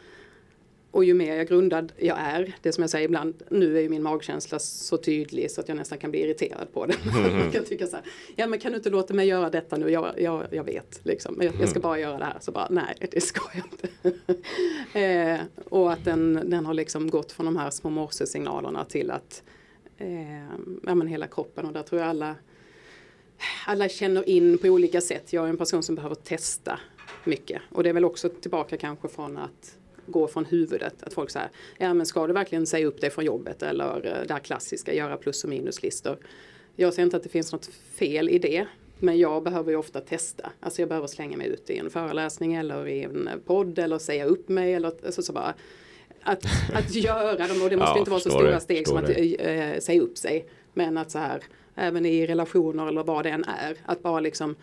[0.94, 3.90] och ju mer jag grundad jag är, det som jag säger ibland, nu är ju
[3.90, 6.98] min magkänsla så tydlig så att jag nästan kan bli irriterad på den.
[7.44, 9.90] jag kan tycka så här, ja men kan du inte låta mig göra detta nu,
[9.90, 12.38] jag, jag, jag vet liksom, jag, jag ska bara göra det här.
[12.40, 13.90] Så bara, nej det ska jag inte.
[15.00, 15.40] eh,
[15.70, 19.44] och att den, den har liksom gått från de här små morsesignalerna till att
[19.98, 20.44] eh,
[20.84, 22.36] ja, men hela kroppen och där tror jag alla
[23.68, 25.34] alla känner in på olika sätt.
[25.34, 26.80] Jag är en person som behöver testa
[27.24, 27.62] mycket.
[27.70, 31.04] Och det är väl också tillbaka kanske från att gå från huvudet.
[31.04, 34.28] Att folk säger, ja men ska du verkligen säga upp dig från jobbet eller eh,
[34.28, 36.18] det här klassiska, göra plus och minuslistor.
[36.76, 38.66] Jag ser inte att det finns något fel i det.
[39.00, 40.52] Men jag behöver ju ofta testa.
[40.60, 44.26] Alltså jag behöver slänga mig ut i en föreläsning eller i en podd eller säga
[44.26, 44.74] upp mig.
[44.74, 45.54] Eller, alltså så bara,
[46.22, 49.00] att, att göra dem och det måste Ja, inte vara så stora det, steg som
[49.00, 50.46] förstår att eh, säga upp sig.
[50.74, 51.44] Men att så här,
[51.76, 54.56] även i relationer eller vad det än är, att bara liksom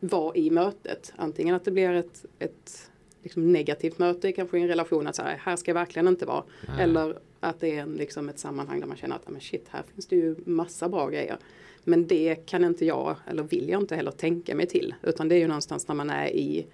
[0.00, 1.12] vara i mötet.
[1.16, 2.90] Antingen att det blir ett, ett
[3.26, 6.26] liksom negativt möte kanske i en relation, att så här, här ska jag verkligen inte
[6.26, 6.44] vara.
[6.80, 9.66] Eller att det är en, liksom ett sammanhang där man känner att "Ja, men shit,
[9.70, 11.36] här finns det ju massa bra grejer.
[11.84, 14.94] Men det kan inte jag, eller vill jag inte heller tänka mig till.
[15.02, 16.66] Utan det är ju någonstans när man är i,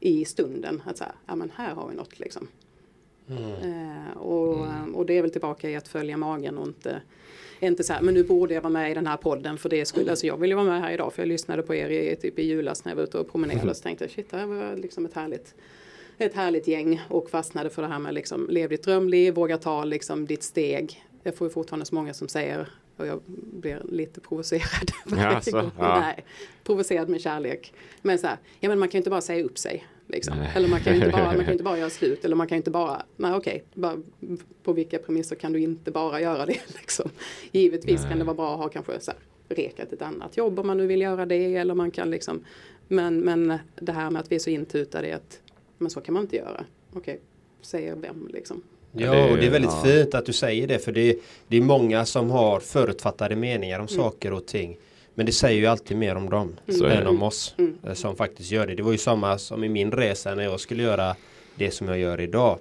[0.00, 0.82] i stunden.
[0.86, 2.48] Att så här, ja men här har vi något liksom.
[3.62, 7.00] Eh, och, och det är väl tillbaka i att följa magen och inte
[7.60, 9.84] inte så här, men nu borde jag vara med i den här podden för det
[9.84, 12.16] skulle, alltså jag vill ju vara med här idag för jag lyssnade på er i,
[12.16, 14.36] typ i julas när jag var ute och promenerade och så tänkte jag shit, det
[14.36, 15.54] här var liksom ett härligt
[16.18, 19.84] ett härligt gäng och fastnade för det här med liksom lev ditt drömliv, våga ta
[19.84, 21.04] liksom ditt steg.
[21.22, 24.90] Jag får ju fortfarande så många som säger och jag blir lite provocerad.
[25.04, 25.70] varje Jaså, gång.
[25.78, 26.00] ja.
[26.00, 26.24] Nej,
[26.64, 27.72] provocerad med kärlek.
[28.02, 29.86] Men så här, ja men man kan ju inte bara säga upp sig.
[30.06, 30.34] Liksom.
[30.54, 32.24] Eller man kan ju inte bara, man kan inte bara göra slut.
[32.24, 33.96] Eller man kan inte bara, nej okej, bara,
[34.62, 36.60] på vilka premisser kan du inte bara göra det?
[36.78, 37.10] Liksom.
[37.52, 40.66] Givetvis kan det vara bra att ha kanske så här, rekat ett annat jobb om
[40.66, 41.56] man nu vill göra det.
[41.56, 42.44] Eller man kan liksom,
[42.88, 45.40] men, men det här med att vi är så intutade i att
[45.78, 46.64] men så kan man inte göra.
[46.92, 47.20] Okej,
[47.62, 48.62] säger vem liksom?
[48.92, 49.82] Ja, och det är väldigt ja.
[49.84, 51.18] fint att du säger det för det,
[51.48, 54.02] det är många som har förutfattade meningar om mm.
[54.02, 54.76] saker och ting.
[55.14, 56.90] Men det säger ju alltid mer om dem mm.
[56.90, 57.78] än om oss mm.
[57.86, 58.74] Eh, som faktiskt gör det.
[58.74, 61.16] Det var ju samma som i min resa när jag skulle göra
[61.54, 62.58] det som jag gör idag.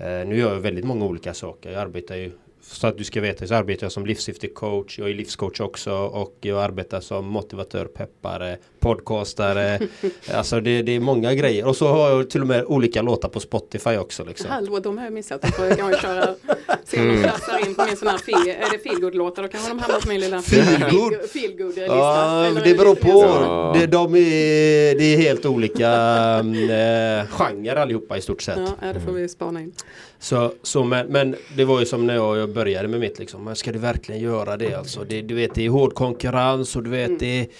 [0.00, 1.70] Uh, nu gör jag väldigt många olika saker.
[1.70, 2.32] Jag arbetar ju
[2.68, 4.98] så att du ska veta så arbetar jag som livssyftig coach.
[4.98, 9.78] Jag är livscoach också och jag arbetar som motivatör, peppare, podcastare.
[10.34, 11.66] alltså det, det, är många grejer.
[11.66, 14.24] Och så har jag till och med olika låtar på Spotify också.
[14.24, 14.50] Liksom.
[14.50, 15.40] Hallå, de har jag missat.
[15.58, 16.34] Jag köra,
[16.84, 17.68] se om de mm.
[17.68, 20.20] in på min sån här feel, är det feelgood-låtar då kanske de hamnar på min
[20.20, 23.78] lilla feelgood feel Ja, det beror på.
[23.78, 25.88] Det, de är, det är helt olika
[26.38, 28.58] äh, genrer allihopa i stort sett.
[28.80, 29.72] Ja, det får vi spana in.
[30.18, 33.44] Så, så men, men det var ju som när jag började med mitt liksom.
[33.44, 35.04] Men ska du verkligen göra det alltså?
[35.04, 37.18] Det, du vet det är hård konkurrens och du vet mm.
[37.18, 37.50] det,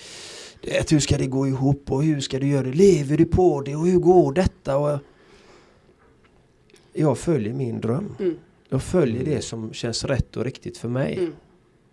[0.60, 2.72] det hur ska det gå ihop och hur ska du göra det?
[2.72, 4.76] Lever du på det och hur går detta?
[4.76, 4.98] Och
[6.92, 8.16] jag följer min dröm.
[8.18, 8.36] Mm.
[8.68, 11.18] Jag följer det som känns rätt och riktigt för mig.
[11.18, 11.32] Mm.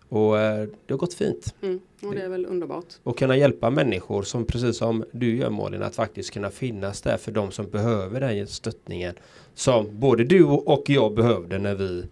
[0.10, 1.56] Och eh, det har gått fint.
[1.62, 1.80] Mm.
[2.02, 2.86] Och det är väl underbart.
[3.04, 7.18] Och kunna hjälpa människor som precis som du gör Malin att faktiskt kunna finnas där
[7.18, 9.16] för de som behöver den stöttningen.
[9.54, 12.06] Som både du och jag behövde när vi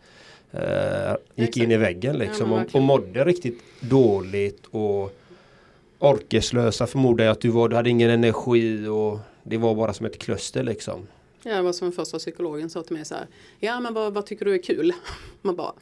[0.52, 5.18] eh, gick in i väggen liksom och, och mådde riktigt dåligt och
[6.00, 7.70] orkeslösa förmodar jag att du var.
[7.70, 11.08] Du hade ingen energi och det var bara som ett kluster liksom.
[11.44, 13.28] Ja, det var som första psykologen sa till mig så här.
[13.60, 14.94] Ja, men vad, vad tycker du är kul?
[15.42, 15.74] Man bara,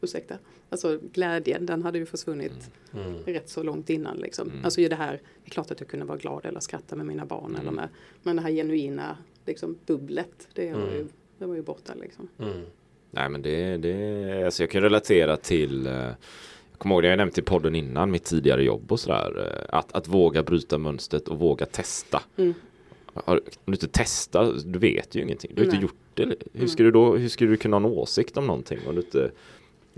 [0.00, 0.38] ursäkta.
[0.70, 3.06] Alltså glädjen, den hade ju försvunnit mm.
[3.06, 3.24] mm.
[3.24, 4.16] rätt så långt innan.
[4.16, 4.50] Liksom.
[4.50, 4.64] Mm.
[4.64, 7.26] Alltså det här, det är klart att jag kunde vara glad eller skratta med mina
[7.26, 7.50] barn.
[7.50, 7.60] Mm.
[7.60, 7.88] Eller med,
[8.22, 11.08] men det här genuina liksom, bubblet, det var, ju, mm.
[11.38, 11.94] det var ju borta.
[11.94, 12.28] Liksom.
[13.12, 13.22] Mm.
[13.22, 17.16] Nej men det, det alltså jag kan relatera till eh, jag kommer ihåg det jag
[17.16, 19.32] nämnt i podden innan, mitt tidigare jobb och sådär.
[19.38, 22.22] Eh, att, att våga bryta mönstret och våga testa.
[23.14, 25.50] Om du inte testar, du vet ju ingenting.
[25.54, 25.74] Du har Nej.
[25.74, 26.36] inte gjort det.
[26.52, 29.00] Hur ska, du då, hur ska du kunna ha en åsikt om någonting om du
[29.00, 29.30] inte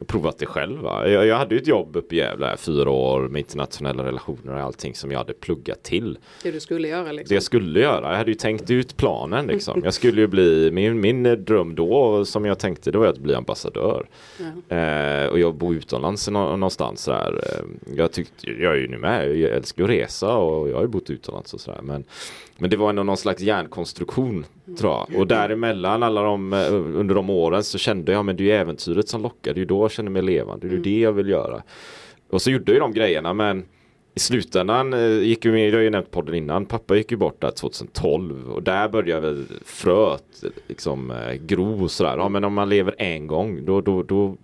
[0.06, 0.80] provat det själv.
[0.80, 1.08] Va?
[1.08, 4.60] Jag, jag hade ju ett jobb uppe i Gävle, fyra år med internationella relationer och
[4.60, 6.18] allting som jag hade pluggat till.
[6.42, 7.28] Det du skulle göra liksom?
[7.28, 8.10] Det jag skulle göra.
[8.10, 9.80] Jag hade ju tänkt ut planen liksom.
[9.84, 13.34] Jag skulle ju bli, min, min dröm då som jag tänkte det var att bli
[13.34, 14.08] ambassadör.
[14.38, 14.76] Ja.
[14.76, 17.40] Eh, och jag bor utomlands någonstans där.
[17.44, 20.82] Eh, jag tyckte, jag är ju nu med, jag älskar att resa och jag har
[20.82, 21.80] ju bott utomlands och sådär.
[21.82, 22.04] Men
[22.60, 24.44] men det var ändå någon slags hjärnkonstruktion
[24.78, 25.20] tror jag.
[25.20, 28.52] Och däremellan alla de, eh, under de åren så kände jag men det är ju
[28.52, 29.54] äventyret som lockar.
[29.54, 30.68] Det är ju då jag känner mig levande.
[30.68, 31.62] Det är ju det jag vill göra.
[32.30, 33.64] Och så gjorde jag ju de grejerna men
[34.14, 37.16] i slutändan eh, gick ju med, jag har ju nämnt podden innan, pappa gick ju
[37.16, 42.16] bort där 2012 och där började väl fröet liksom eh, gro och sådär.
[42.16, 44.36] Ja men om man lever en gång då, då, då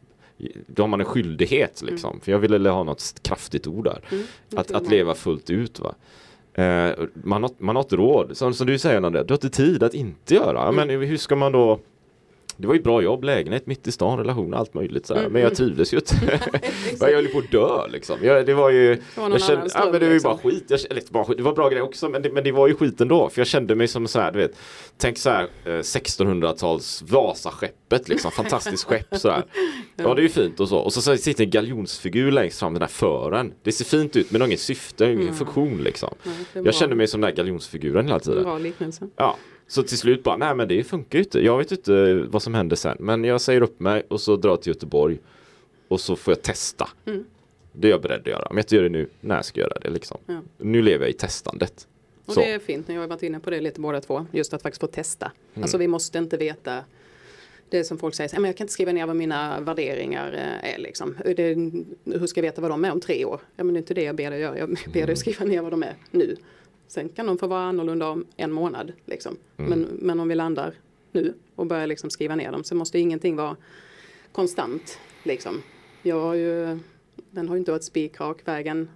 [0.67, 2.11] då har man en skyldighet liksom.
[2.11, 2.21] Mm.
[2.21, 4.01] För jag ville ha något kraftigt ord där.
[4.11, 4.25] Mm,
[4.57, 5.95] att, att leva fullt ut va.
[6.55, 9.51] Eh, man, har, man har ett råd, som, som du säger Nadia, du har inte
[9.51, 10.69] tid att inte göra.
[10.69, 10.75] Mm.
[10.75, 11.81] Men hur ska man då
[12.57, 15.33] det var ju bra jobb, lägenhet mitt i stan, relation, allt möjligt så mm.
[15.33, 15.57] Men jag mm.
[15.57, 16.41] trivdes ju inte.
[17.01, 18.19] jag höll på att dö liksom.
[18.23, 18.95] Jag, det var ju...
[18.95, 20.31] Det var, jag kände, ja, men det var ju liksom.
[20.31, 20.65] bara skit.
[20.69, 21.37] Jag, eller, bara skit.
[21.37, 23.29] Det var bra grejer också men det, men det var ju skit ändå.
[23.29, 24.57] För jag kände mig som så här, du vet.
[24.97, 28.31] Tänk så här 1600-tals eh, Vasaskeppet liksom.
[28.31, 29.45] Fantastiskt skepp så här.
[29.97, 30.79] Ja det är ju fint och så.
[30.79, 33.53] Och så, så sitter en galjonsfigur längst fram den här fören.
[33.63, 35.35] Det ser fint ut men det har inget syfte, ingen mm.
[35.35, 36.15] funktion liksom.
[36.23, 38.43] Nej, jag kände mig som den här galjonsfiguren hela tiden.
[38.43, 39.09] Bra liknelse.
[39.17, 39.37] Ja.
[39.69, 41.41] Så till slut bara, nej men det funkar ju inte.
[41.41, 42.97] Jag vet inte vad som händer sen.
[43.01, 45.19] Men jag säger upp mig och så drar till Göteborg.
[45.89, 46.89] Och så får jag testa.
[47.07, 47.25] Mm.
[47.73, 48.43] Det är jag beredd att göra.
[48.43, 50.19] Om jag inte gör det nu, när ska jag göra det liksom?
[50.27, 50.41] Ja.
[50.59, 51.89] Nu lever jag i testandet.
[52.25, 52.41] Och så.
[52.41, 54.27] det är fint, jag har varit inne på det lite båda två.
[54.33, 55.33] Just att faktiskt få testa.
[55.55, 55.63] Mm.
[55.63, 56.85] Alltså vi måste inte veta
[57.69, 60.79] det som folk säger, men jag kan inte skriva ner vad mina värderingar eh, är.
[60.79, 61.17] Liksom.
[61.37, 61.55] Det,
[62.19, 63.41] hur ska jag veta vad de är om tre år?
[63.57, 64.59] Ja, men det är inte det jag ber dig göra.
[64.59, 65.17] Jag ber dig mm.
[65.17, 66.37] skriva ner vad de är nu.
[66.89, 68.93] Sen kan de få vara annorlunda om en månad.
[69.05, 69.37] Liksom.
[69.57, 69.71] Mm.
[69.71, 70.75] Men, men om vi landar
[71.13, 73.57] nu och börjar liksom skriva ner dem så måste ingenting vara
[74.33, 74.99] konstant.
[75.23, 75.63] Liksom.
[76.03, 76.79] Jag har ju,
[77.31, 78.89] den har ju inte varit spikrak vägen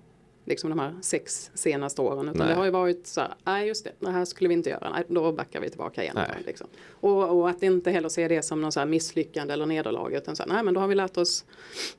[0.49, 2.29] liksom de här sex senaste åren.
[2.29, 2.49] Utan nej.
[2.49, 4.91] det har ju varit så här, nej just det, det här skulle vi inte göra,
[4.91, 6.19] nej, då backar vi tillbaka igen.
[6.47, 6.67] Liksom.
[6.91, 10.43] och, och, att inte heller se det som någon så misslyckande eller nederlag utan så
[10.43, 11.45] här, nej men då har vi lärt oss,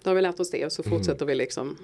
[0.03, 0.97] då har vi lärt oss det och så mm.
[0.97, 1.27] fortsätter mm.
[1.27, 1.77] vi liksom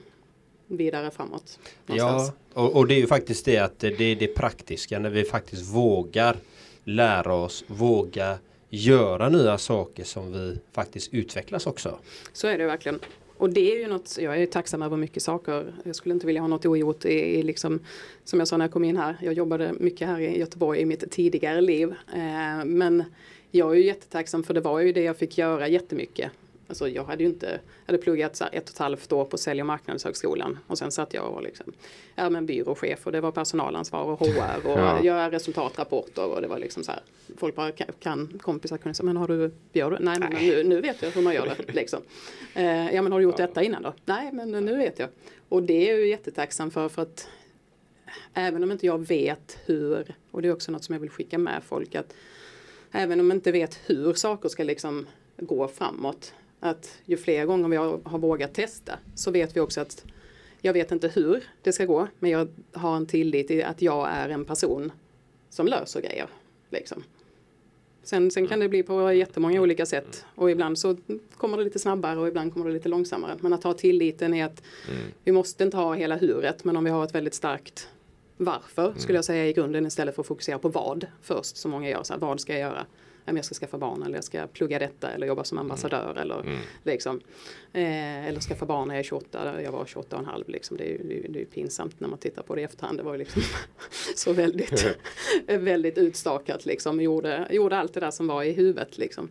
[0.67, 1.59] vidare framåt.
[1.85, 2.31] Någonstans.
[2.53, 5.23] Ja, och, och, det är ju faktiskt det att det är det praktiska när vi
[5.23, 6.37] faktiskt vågar
[6.83, 8.37] lära oss, våga
[8.69, 11.99] göra nya saker som vi faktiskt utvecklas också.
[12.33, 12.99] Så är det verkligen.
[13.37, 15.73] Och det är ju något, jag är tacksam över mycket saker.
[15.83, 17.79] Jag skulle inte vilja ha något ogjort i, i liksom,
[18.23, 19.17] som jag sa när jag kom in här.
[19.21, 21.93] Jag jobbade mycket här i Göteborg i mitt tidigare liv.
[22.13, 23.03] Eh, men
[23.51, 26.31] jag är ju jättetacksam för det var ju det jag fick göra jättemycket
[26.67, 29.61] Alltså jag hade ju inte, jag hade pluggat ett och ett halvt år på Sälj
[29.61, 31.73] och marknadshögskolan och sen satt jag och liksom,
[32.15, 35.03] ja men byråchef och det var personalansvar och HR och Ja.
[35.03, 37.01] göra resultatrapporter och det var liksom så här,
[37.37, 39.97] folk bara kan, kompisar kunde säga, men har du, gör du?
[39.99, 42.01] Nej men nu, nu vet jag hur man gör det liksom.
[42.53, 43.93] Eh, ja men har du gjort detta innan då?
[44.05, 45.09] Nej men nu vet jag.
[45.49, 47.27] Och det är ju jättetacksam för för att
[48.33, 51.37] även om inte jag vet hur, och det är också något som jag vill skicka
[51.37, 52.13] med folk att
[52.91, 55.07] även om jag inte vet hur saker ska liksom
[55.37, 56.33] gå framåt,
[56.65, 60.05] att ju fler gånger vi har, har vågat testa så vet vi också att
[60.61, 64.09] jag vet inte hur det ska gå, men jag har en tillit i att jag
[64.09, 64.91] är en person
[65.49, 66.27] som löser grejer.
[66.69, 67.03] Liksom.
[68.03, 70.97] Sen, sen kan det bli på jättemånga olika sätt och ibland så
[71.37, 73.37] kommer det lite snabbare och ibland kommer det lite långsammare.
[73.39, 74.63] Men att ha tilliten i att
[75.23, 77.89] vi måste inte ha hela huret men om vi har ett väldigt starkt
[78.37, 81.89] varför skulle jag säga i grunden istället för att fokusera på vad först som många
[81.89, 82.03] gör.
[82.03, 82.85] Så här, vad ska jag göra?
[83.25, 87.21] Jag ska skaffa barn eller jag ska plugga detta eller jobba som ambassadör eller liksom.
[87.73, 90.77] Eh, eller skaffa barn när jag är 28, jag var 28 och en halv liksom.
[90.77, 92.97] Det är ju det är, pinsamt när man tittar på det i efterhand.
[92.97, 93.41] Det var ju liksom
[94.15, 94.97] så väldigt,
[95.47, 97.01] väldigt utstakat liksom.
[97.01, 99.29] Gjorde, gjorde allt det där som var i huvudet liksom.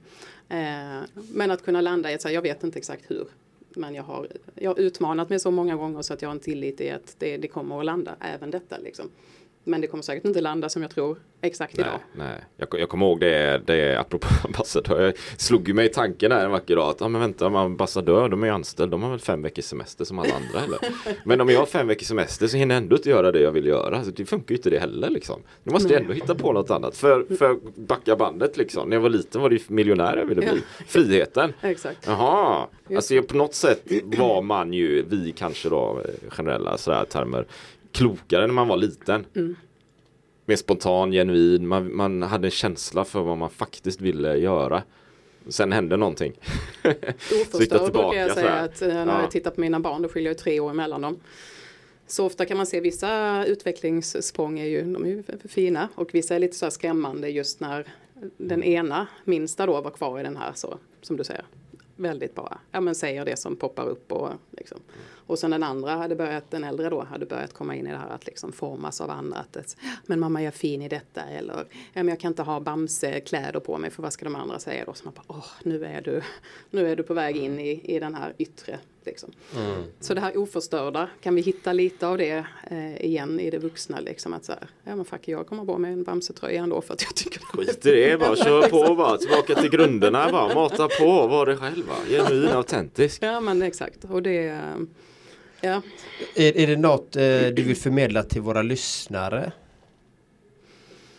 [0.49, 1.01] Eh,
[1.33, 3.27] men att kunna landa i att säga, jag vet inte exakt hur.
[3.77, 6.41] Men jag har, jag har utmanat mig så många gånger så att jag har en
[6.41, 9.11] tillit i att det, det kommer att landa även detta liksom.
[9.65, 12.01] Men det kommer säkert inte landa som jag tror exakt Nej, idag.
[12.12, 12.45] nej.
[12.57, 15.03] Jag, jag kommer ihåg det, det apropå ambassadör.
[15.03, 18.29] Jag slog ju mig i tanken här en vacker dag att ja, men vänta, ambassadör
[18.29, 20.79] de är ju anställd, de har väl fem veckors semester som alla andra eller?
[21.25, 23.53] Men om jag har fem veckors semester så hinner jag ändå inte göra det jag
[23.53, 24.05] vill göra.
[24.05, 25.41] Så det funkar ju inte det heller liksom.
[25.62, 26.97] Nu måste jag ändå hitta på något annat.
[26.97, 28.89] För, för backa bandet liksom.
[28.89, 30.62] När jag var liten var det ju miljonär jag ville bli.
[30.87, 31.53] Friheten.
[31.62, 32.07] Exakt.
[32.07, 37.05] Jaha, Just alltså på något sätt var man ju, vi kanske då eh, generella sådär
[37.05, 37.47] termer,
[37.95, 39.27] klokare när man var liten.
[39.37, 39.57] Mm.
[40.45, 44.83] Mer spontan, genuin, man, man hade en känsla för vad man faktiskt ville göra.
[45.49, 46.33] Sen hände någonting.
[47.43, 49.21] Oförstörd brukar jag säga att eh, när Ja.
[49.21, 51.21] jag tittar på mina barn, då skiljer jag tre år emellan dem.
[52.07, 56.35] Så ofta kan man se vissa utvecklingssprång är ju, de är ju fina och vissa
[56.35, 57.87] är lite så här skrämmande just när
[58.37, 61.45] den ena minsta då var kvar i den här så, som du säger,
[61.97, 64.79] väldigt bara, ja men säger det som poppar upp och liksom.
[65.27, 67.97] Och sen den andra hade börjat, den äldre då, hade börjat komma in i det
[67.97, 69.39] här att liksom formas av andra.
[69.39, 71.64] Att men mamma jag är fin i detta eller
[71.95, 74.95] men jag kan inte ha Bamse-kläder på mig för vad ska de andra säga då?
[74.95, 76.22] Så man bara, åh nu är du,
[76.70, 79.31] nu är du på väg in i, i den här yttre liksom.
[80.01, 84.01] Så det här oförstörda, kan vi hitta lite av det eh, igen i det vuxna
[84.01, 86.95] liksom att så här, ja men fuck jag kommer på mig en Bamse-tröja ändå för
[86.95, 89.16] att jag tycker Skit i det, bara kör på bara.
[89.16, 90.55] Tillbaka till grunderna bara.
[90.55, 91.95] Mata på, var det själva.
[92.09, 93.22] Genuin, autentisk.
[93.22, 94.61] Ja men exakt och det eh,
[95.65, 95.83] Ja,
[96.35, 97.23] Är, är det något eh,
[97.57, 99.53] du vill förmedla till våra lyssnare?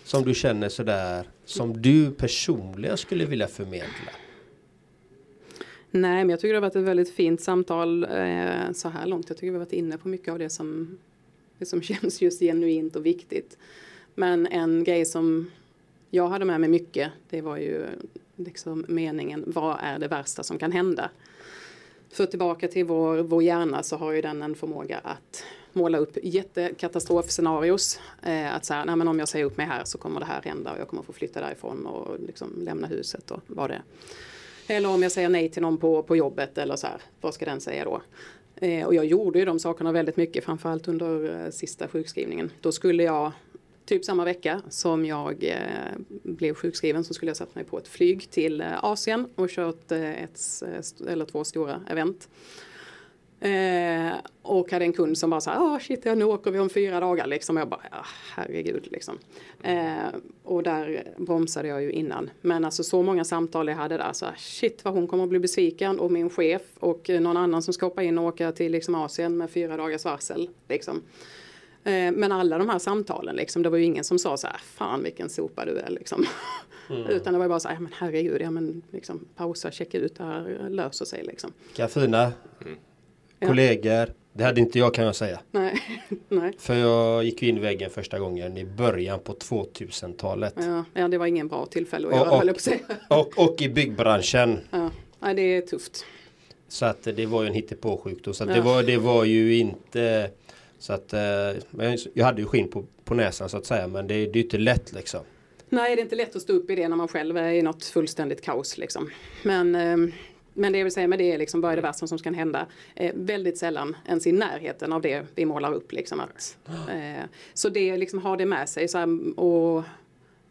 [0.03, 4.11] Som du känner sådär, som du personligen skulle vilja förmedla?
[5.91, 9.29] Nej, men jag tycker det har varit ett väldigt fint samtal eh, så här långt.
[9.29, 10.97] Jag tycker vi har varit inne på mycket av det som,
[11.57, 13.57] det som känns just genuint och viktigt.
[14.15, 15.51] Men en grej som
[16.09, 17.85] jag hade med mig mycket, det var ju
[18.35, 21.09] liksom meningen, vad är det värsta som kan hända?
[22.15, 25.43] För tillbaka till vår, vår hjärna så har ju den en förmåga att
[25.73, 27.99] måla upp jättekatastrofscenarios.
[28.23, 30.41] Eh, att säga, nej men om jag säger upp mig här så kommer det här
[30.41, 33.83] hända och jag kommer få flytta därifrån och liksom lämna huset och vad det är.
[34.75, 37.45] Eller om jag säger nej till någon på, på jobbet eller så här, vad ska
[37.45, 38.01] den säga då?
[38.55, 42.51] Eh, och jag gjorde ju de sakerna väldigt mycket, framförallt under eh, sista sjukskrivningen.
[42.61, 43.31] Då skulle jag,
[43.85, 45.57] typ samma vecka som jag eh,
[46.23, 49.91] blev sjukskriven så skulle jag sätta mig på ett flyg till eh, Asien och kört
[49.91, 52.29] eh, ett eh, st- eller två stora event.
[53.39, 56.69] Eh, och hade en kund som bara sa, åh shit, ja, nu åker vi om
[56.69, 57.57] fyra dagar liksom.
[57.57, 58.05] Och jag bara, ja,
[58.35, 59.19] herregud liksom.
[59.63, 59.95] Eh,
[60.43, 62.29] och där bromsade jag ju innan.
[62.41, 65.29] Men alltså så många samtal jag hade där, så här, shit vad hon kommer att
[65.29, 68.51] bli besviken och min chef och eh, någon annan som ska hoppa in och åka
[68.51, 70.49] till liksom Asien med fyra dagars varsel.
[70.69, 71.01] Liksom.
[71.85, 74.57] Eh, men alla de här samtalen, liksom, det var ju ingen som sa så här,
[74.57, 76.25] fan vilken sopa du är liksom.
[77.09, 80.15] Utan det var bara så här, ja men herregud, ja men liksom pausa, checka ut,
[80.15, 81.53] det här löser sig liksom.
[81.89, 82.31] Fina
[83.39, 83.47] Ja.
[83.47, 84.13] kollegor.
[84.33, 85.39] Det hade inte jag kan jag säga.
[85.51, 85.79] Nej,
[86.29, 86.53] nej.
[86.57, 90.53] För jag gick ju in i väggen första gången i början på 2000-talet.
[90.57, 92.79] Ja, ja, det var ingen bra tillfälle att Och- göra, och- höll säga.
[93.09, 94.59] Och, och i byggbranschen.
[94.71, 96.05] Ja, nej, det är tufft.
[96.67, 98.33] Så att det var ju en hittepåsjukdom.
[98.33, 98.55] Så att Ja.
[98.55, 100.29] det, var, det var ju inte...
[100.85, 101.19] Så att eh,
[102.13, 103.87] jag hade ju skinn på, på näsan så att säga.
[103.87, 105.21] Men det, det är inte lätt liksom.
[105.69, 107.61] Nej, det är inte lätt att stå upp i det när man själv är i
[107.61, 108.77] något fullständigt kaos.
[108.77, 109.09] Liksom.
[109.43, 110.11] Men, ehm,
[110.53, 112.33] men det jag vill säga med det är liksom, vad är det värsta som kan
[112.33, 112.65] hända?
[112.95, 115.91] Eh, väldigt sällan ens i närheten av det vi målar upp.
[115.91, 117.23] Liksom, att, eh,
[117.53, 118.87] så det liksom har det med sig.
[118.87, 119.83] Så här, och,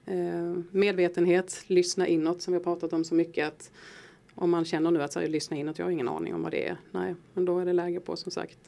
[0.07, 3.49] eh, medvetenhet, lyssna inåt som vi har pratat om så mycket.
[3.49, 3.70] Att,
[4.35, 6.43] om man känner nu att så här, lyssna in att jag har ingen aning om
[6.43, 6.76] vad det är.
[6.91, 8.59] Nej, men då är det läge på som sagt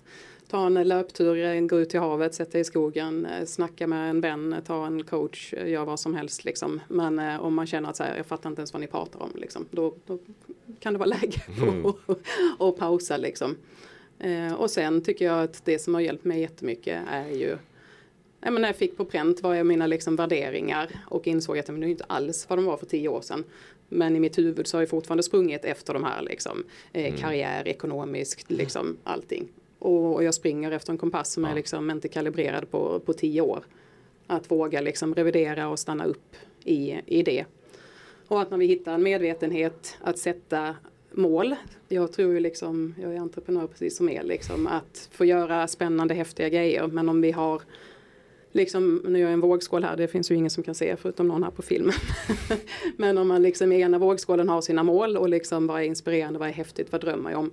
[0.49, 4.57] ta en löptur, gå ut till havet, sätta i skogen, eh, snacka med en vän,
[4.66, 6.80] ta en coach, eh, gör vad som helst liksom.
[6.88, 9.22] Men eh, om man känner att så här, jag fattar inte ens vad ni pratar
[9.22, 10.18] om liksom, då, då
[10.80, 11.86] kan det vara läge mm.
[12.59, 13.57] att pausa liksom.
[14.18, 17.57] Eh, och sen tycker jag att det som har hjälpt mig jättemycket är ju
[18.40, 21.90] jag menar, jag fick på pränt vad är mina liksom värderingar och insåg att det
[21.90, 23.44] inte alls vad de var för tio år sedan.
[23.88, 27.16] Men i mitt huvud så har jag fortfarande sprungit efter de här liksom, eh, mm.
[27.20, 29.49] karriär, ekonomiskt, liksom allting.
[29.79, 31.51] Och, och, jag springer efter en kompass som ja.
[31.51, 33.64] är liksom inte kalibrerad på, på tio år.
[34.27, 37.45] Att våga liksom revidera och stanna upp i, i det.
[38.29, 40.74] Och att när vi hittar en medvetenhet att sätta
[41.16, 41.55] mål.
[41.89, 46.14] Jag tror ju liksom, jag är entreprenör precis som er, liksom, att få göra spännande
[46.14, 46.87] häftiga grejer.
[46.87, 47.62] Men om vi har
[48.53, 51.29] liksom, nu gör jag en vågskål här, det finns ju ingen som kan se förutom
[51.29, 51.95] någon här på filmen.
[52.97, 56.39] Men om man liksom i ena vågskålen har sina mål och liksom vad är inspirerande,
[56.39, 57.51] vad är häftigt, vad drömmer jag om.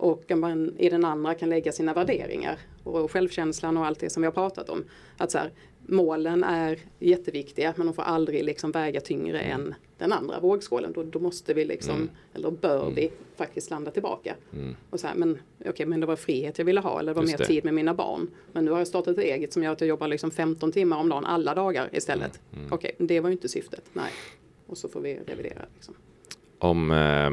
[0.00, 4.22] Och man i den andra kan lägga sina värderingar och självkänslan och allt det som
[4.22, 4.84] vi har pratat om.
[5.16, 5.50] Att så här,
[5.86, 10.92] målen är jätteviktiga men de får aldrig liksom väga tyngre än den andra vågskålen.
[10.92, 12.08] Då, då måste vi liksom, mm.
[12.34, 12.94] eller bör mm.
[12.94, 14.34] vi faktiskt landa tillbaka.
[14.52, 14.76] Mm.
[14.90, 17.16] Och så här, men okej, okay, men det var frihet jag ville ha eller det
[17.16, 17.46] var Just mer det.
[17.46, 18.30] tid med mina barn.
[18.52, 20.96] Men nu har jag startat ett eget som gör att jag jobbar liksom 15 timmar
[20.96, 22.40] om dagen alla dagar istället.
[22.52, 22.60] Mm.
[22.60, 22.72] mm.
[22.72, 23.84] Okej, okay, det var ju inte syftet.
[23.92, 24.12] Nej.
[24.66, 25.62] Och så får vi revidera.
[25.74, 25.94] Liksom.
[26.58, 27.30] Om eh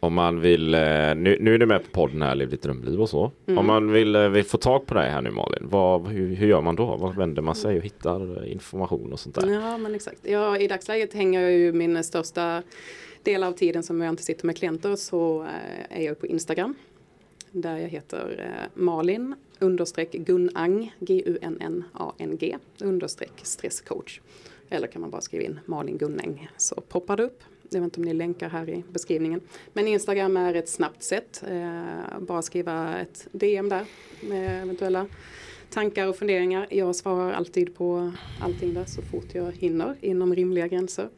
[0.00, 0.80] om man vill, eh,
[1.14, 3.32] nu, nu är du med på podden här, Lev ditt drömliv och så.
[3.46, 3.58] Mm.
[3.58, 6.46] Om man vill, eh, vill få tag på dig här nu Malin, vad, hur, hur
[6.46, 6.96] gör man då?
[6.96, 9.52] Vad vänder man sig och hittar information och sånt där?
[9.52, 10.18] Ja men exakt.
[10.22, 12.62] Ja, I dagsläget hänger jag ju min största
[13.22, 16.74] del av tiden som jag inte sitter med klienter så eh, är jag på Instagram.
[17.50, 24.20] Där jag heter Malin understreck Gunnang, G-U-N-N-A-N-G understreck stresscoach.
[24.68, 27.42] Eller kan man bara skriva in Malin Gunnang så poppar det upp.
[27.70, 29.40] Jag vet inte om ni länkar här i beskrivningen.
[29.72, 31.44] Men Instagram är ett snabbt sätt.
[31.48, 33.86] Eh, bara skriva ett DM där
[34.20, 35.06] med eventuella
[35.70, 36.66] tankar och funderingar.
[36.70, 41.08] Jag svarar alltid på allting där så fort jag hinner inom rimliga gränser.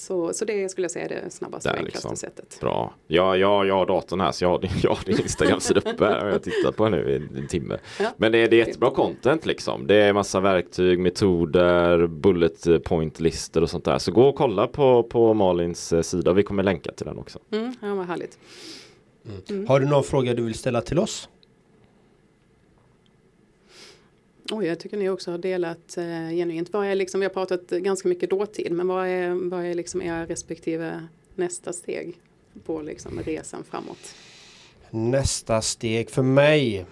[0.00, 2.16] Så, så det skulle jag säga är det snabbaste och enklaste liksom.
[2.16, 2.60] sättet.
[2.60, 2.94] Bra.
[3.06, 6.20] Ja, ja, jag har datorn här så jag har, jag har din Instagram-sida uppe här
[6.22, 7.78] och jag har tittat på nu i en timme.
[8.00, 8.10] Ja.
[8.16, 9.86] Men det, är, det är jättebra content liksom.
[9.86, 13.98] Det är massa verktyg, metoder, bullet point-listor och sånt där.
[13.98, 16.32] Så gå och kolla på, på Malins eh, sida.
[16.32, 17.38] Vi kommer länka till den också.
[17.52, 18.38] Mm, ja, vad härligt.
[19.26, 19.40] Mm.
[19.48, 19.66] Mm.
[19.66, 21.28] Har du någon fråga du vill ställa till oss?
[24.50, 26.72] Oj, jag tycker ni också har delat eh, genuint.
[26.72, 30.02] Vad är liksom, vi har pratat ganska mycket dåtid, men vad är, vad är liksom
[30.02, 32.14] era respektive nästa steg
[32.64, 34.14] på liksom resan framåt?
[34.90, 36.86] Nästa steg för mig?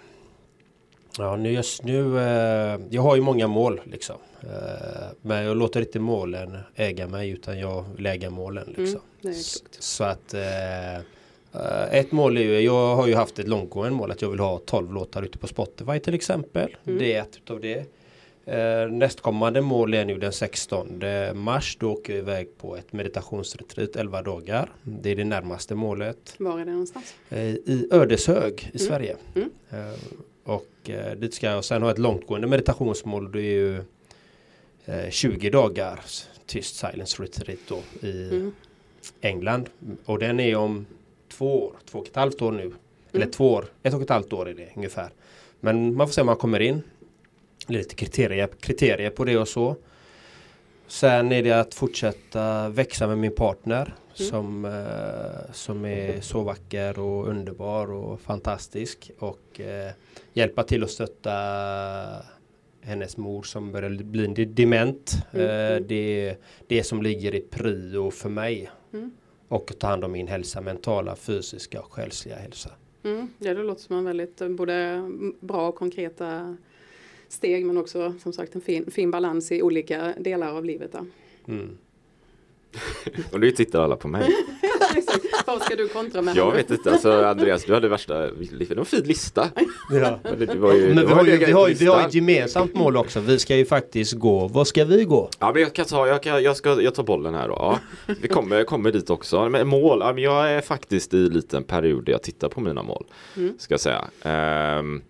[1.19, 4.17] Ja, nu just nu, eh, jag har ju många mål liksom.
[4.41, 9.01] Eh, men jag låter inte målen äga mig utan jag vill äga målen liksom.
[9.25, 9.35] Mm,
[9.79, 11.03] Så att eh,
[11.91, 14.59] ett mål är ju, jag har ju haft ett långtgående mål att jag vill ha
[14.59, 16.77] 12 låtar ute på Spotify till exempel.
[16.87, 16.99] Mm.
[16.99, 17.85] Det är ett utav det.
[18.49, 21.03] Uh, nästkommande mål är nu den 16
[21.35, 21.77] mars.
[21.81, 24.71] Då åker jag iväg på ett meditationsretreat 11 dagar.
[24.83, 26.35] Det är det närmaste målet.
[26.39, 27.15] Var är det någonstans?
[27.33, 28.89] Uh, I Ödeshög i mm.
[28.89, 29.17] Sverige.
[29.35, 29.51] Mm.
[30.45, 33.33] och dit ska jag sen ha ett långtgående meditationsmål.
[33.33, 33.83] Det är ju
[35.11, 36.01] 20 dagar
[36.47, 38.53] tyst silence retreat då i mm.
[39.21, 39.69] England.
[40.05, 40.87] Och den är om
[41.29, 42.63] två år, två och ett halvt år nu.
[42.63, 42.77] Mm.
[43.13, 45.11] Eller två år, ett och ett halvt år är det ungefär.
[45.61, 46.83] Men man får se om man kommer in.
[47.67, 49.77] Lite kriterier, kriterier på det och så.
[50.87, 54.31] Sen är det att fortsätta växa med min partner mm.
[54.31, 59.11] som, eh, som är så vacker och underbar och fantastisk.
[59.19, 59.93] Och eh,
[60.33, 61.33] hjälpa till att stötta
[62.81, 65.17] hennes mor som börjar bli dement.
[65.33, 65.47] Mm.
[65.47, 68.71] Eh, det är det som ligger i prio för mig.
[68.93, 69.11] Mm
[69.49, 72.71] och ta hand om min hälsa, mentala, fysiska och själsliga hälsa.
[73.03, 75.03] Mm, ja, det låter som en väldigt eh, både
[75.41, 76.57] bra och konkreta
[77.29, 80.95] steg men också som sagt en fin, fin balans i olika delar av livet.
[81.49, 81.79] Mm.
[83.33, 84.29] och nu tittar alla på mig.
[85.47, 86.37] Vad ska du kontra med?
[86.37, 89.49] Jag vet inte, alltså Andreas du hade värsta, det var en fin lista.
[89.91, 90.19] Ja.
[90.23, 92.97] Men, det, var ju, men vi, har ju, vi, har, vi har ett gemensamt mål
[92.97, 95.31] också, vi ska ju faktiskt gå, vad ska vi gå?
[95.39, 97.55] Ja men jag kan ta, jag, kan, jag, ska, jag tar bollen här då.
[97.55, 97.79] Ja,
[98.21, 99.49] vi kommer, kommer dit också.
[99.49, 103.05] Men mål, jag är faktiskt i en liten period där jag tittar på mina mål.
[103.37, 103.55] Mm.
[103.59, 104.05] Ska jag säga.
[104.79, 105.03] Um,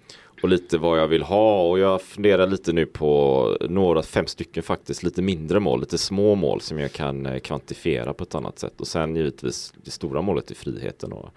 [0.42, 4.62] och lite vad jag vill ha och jag funderar lite nu på några, fem stycken
[4.62, 8.58] faktiskt, lite mindre mål, lite små mål som jag kan eh, kvantifiera på ett annat
[8.58, 11.12] sätt och sen givetvis det stora målet är friheten.
[11.12, 11.30] Och,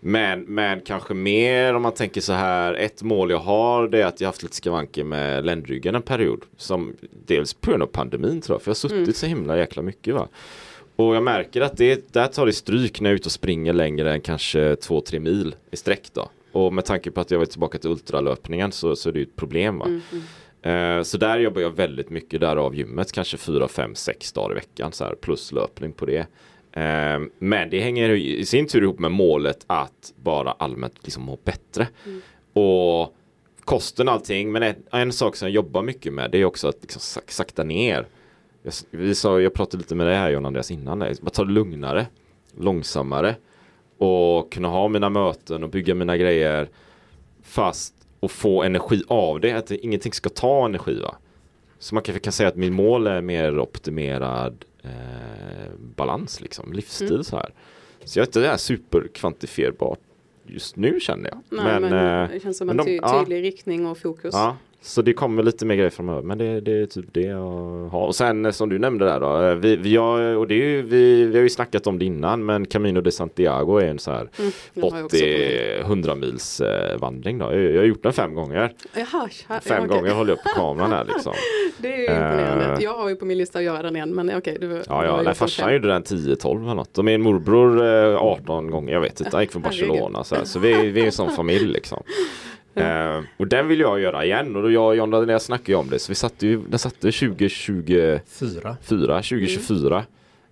[0.00, 4.06] men, men kanske mer om man tänker så här, ett mål jag har det är
[4.06, 6.44] att jag haft lite skavanker med ländryggen en period.
[6.56, 9.12] Som dels på grund av pandemin tror jag, för jag har suttit mm.
[9.12, 10.28] så himla jäkla mycket va.
[10.96, 13.72] Och jag märker att det, där tar det stryk när jag är ute och springer
[13.72, 16.30] längre än kanske 2-3 mil i sträck då.
[16.56, 19.22] Och med tanke på att jag var tillbaka till ultralöpningen så, så är det ju
[19.22, 19.86] ett problem va.
[19.86, 20.00] Mm,
[20.62, 20.98] mm.
[20.98, 24.50] Eh, så där jobbar jag väldigt mycket där av gymmet, kanske 4, 5, 6 dagar
[24.50, 26.18] i veckan så här, plus löpning på det.
[26.72, 31.38] Eh, men det hänger i sin tur ihop med målet att bara allmänt liksom må
[31.44, 31.88] bättre.
[32.06, 32.20] Mm.
[32.52, 33.16] Och
[33.64, 36.68] kosten och allting, men en, en sak som jag jobbar mycket med det är också
[36.68, 38.06] att liksom sak, sakta ner.
[38.62, 41.52] Jag, vi sa, jag pratade lite med dig här John Andreas innan, bara ta det
[41.52, 42.06] lugnare,
[42.58, 43.36] långsammare
[43.98, 46.68] och kunna ha mina möten och bygga mina grejer
[47.42, 51.16] fast och få energi av det, att ingenting ska ta energi va.
[51.78, 54.90] Så man kanske kan säga att min mål är mer optimerad eh,
[55.96, 57.24] balans liksom, livsstil Mm.
[57.24, 57.50] så här.
[58.04, 59.98] Så jag vet inte, det är superkvantifierbart
[60.46, 61.38] just nu känner jag.
[61.64, 63.18] Nej, men, eh, det känns som men en de- ty- ja.
[63.20, 64.34] tydlig riktning och fokus.
[64.34, 66.22] Ja, så det kommer lite mer grejer framöver.
[66.22, 68.06] Men det, det är typ det jag har.
[68.06, 69.42] Och sen eh, som du nämnde där då.
[69.42, 72.04] eh, Vi, vi, har, och det är ju, vi, vi har ju snackat om det
[72.04, 72.44] innan.
[72.46, 75.82] Men Camino de Santiago är en så här Mm, den har jag också på mig.
[75.84, 77.44] 80-100 mils eh, vandring då.
[77.52, 78.72] Jag, jag har gjort den fem gånger.
[78.94, 79.96] Jaha, ja, Fem okej.
[79.98, 81.32] gånger håller jag upp på kameran här liksom.
[81.78, 82.82] Det är ju imponerande.
[82.82, 84.14] Jag har ju på min lista att göra den igen.
[84.14, 86.98] Men okej, du, du Ja, ja, nej, farsan gjorde den 10-12 eller något.
[86.98, 89.36] Och min morbror eh, 18 gånger, jag vet inte.
[89.36, 89.62] Han gick från.
[89.62, 92.02] Barcelona så, här, så vi, vi är en sån familj liksom.
[92.76, 95.76] Eh, och den vill jag göra igen och då jag och John Andreas snackade ju
[95.78, 98.20] om det så vi satte ju, den satte 2024,
[98.82, 99.16] Fyra.
[99.22, 100.04] 2024.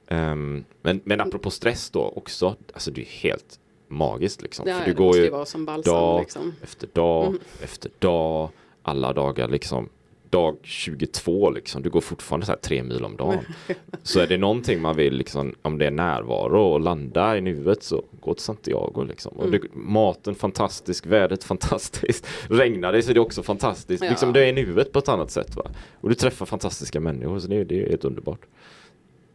[0.09, 3.59] Ehm, men, men apropå stress då också, alltså det är helt
[3.89, 4.69] magiskt liksom.
[4.69, 6.53] Ja, För du går ju ju balsam dag liksom.
[6.63, 7.39] efter dag Mm.
[7.63, 8.51] efter dag,
[8.83, 9.89] alla dagar liksom.
[10.35, 13.45] Dag 22 liksom, du går fortfarande så här tre mil om dagen.
[14.03, 17.83] Så är det någonting man vill liksom, om det är närvaro och landa i nuet
[17.83, 19.33] så gå till Santiago liksom.
[19.37, 19.69] Och det, Mm.
[19.75, 22.27] maten fantastisk, vädret fantastiskt.
[22.49, 24.05] Regnar det så är det också fantastiskt.
[24.05, 24.11] Ja.
[24.11, 25.71] Liksom det är i nuet på ett annat sätt va.
[26.01, 28.41] Och du träffar fantastiska människor så det, det är helt underbart.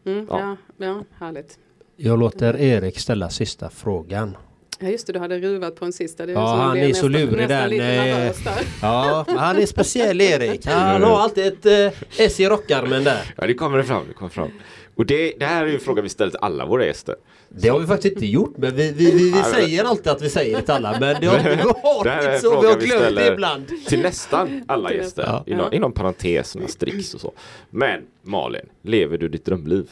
[0.05, 0.39] Mm, Ja.
[0.39, 0.57] ja.
[0.85, 1.59] Ja, härligt.
[1.95, 4.37] Jag låter Erik ställa sista frågan.
[4.79, 6.25] Ja just det, du hade ruvat på en sista.
[6.25, 7.77] Det Ja, så han är så nästan- lurig nästan där.
[7.77, 8.33] Nej.
[8.81, 10.65] Ja, han är speciell Erik.
[10.67, 13.33] Han har alltid ett eh, S i rockarmen där.
[13.37, 14.51] Ja det kommer det fram, det kommer fram.
[14.95, 17.15] Och det, det här är ju en fråga vi ställer till alla våra gäster.
[17.49, 20.29] Det har vi faktiskt inte gjort men vi, vi, vi, vi säger alltid att vi
[20.29, 22.61] säger det till alla men det har inte så.
[22.61, 23.65] Vi har vi glömt det ibland.
[23.87, 25.23] Till nästan alla gäster.
[25.27, 25.43] Ja.
[25.47, 27.33] Inom, inom parenteserna, stricks och så.
[27.69, 29.89] Men Malin, lever du ditt drömliv?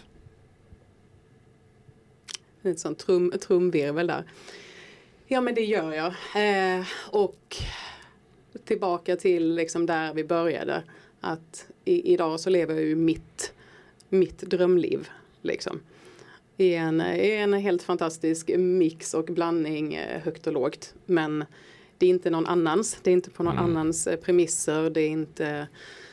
[2.61, 4.23] En sån trum, trumvirvel där.
[5.30, 6.13] Ja men det gör jag.
[6.36, 7.57] Eh, och
[8.65, 10.84] tillbaka till liksom där vi började.
[11.21, 13.53] Att i, idag så lever jag ju mitt,
[14.09, 15.07] mitt drömliv.
[15.41, 15.80] Liksom.
[16.57, 20.93] I en, I en helt fantastisk mix och blandning eh, högt och lågt.
[21.05, 21.45] Men
[21.97, 22.99] det är inte någon annans.
[23.03, 24.89] Det är inte på någon annans eh, premisser.
[24.89, 25.67] Det är inte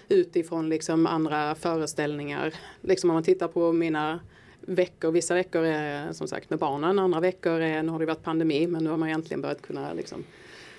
[0.09, 2.55] utifrån liksom andra föreställningar.
[2.81, 4.21] Liksom om man tittar på mina
[4.67, 8.23] veckor, vissa veckor är som sagt med barnen, andra veckor är, nu har det varit
[8.23, 10.25] pandemi men nu har man egentligen börjat kunna liksom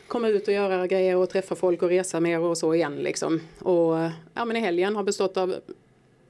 [0.07, 3.41] komma ut och göra grejer och träffa folk och resa mer och så igen liksom.
[3.59, 3.95] Och
[4.33, 5.55] ja men i helgen har bestått av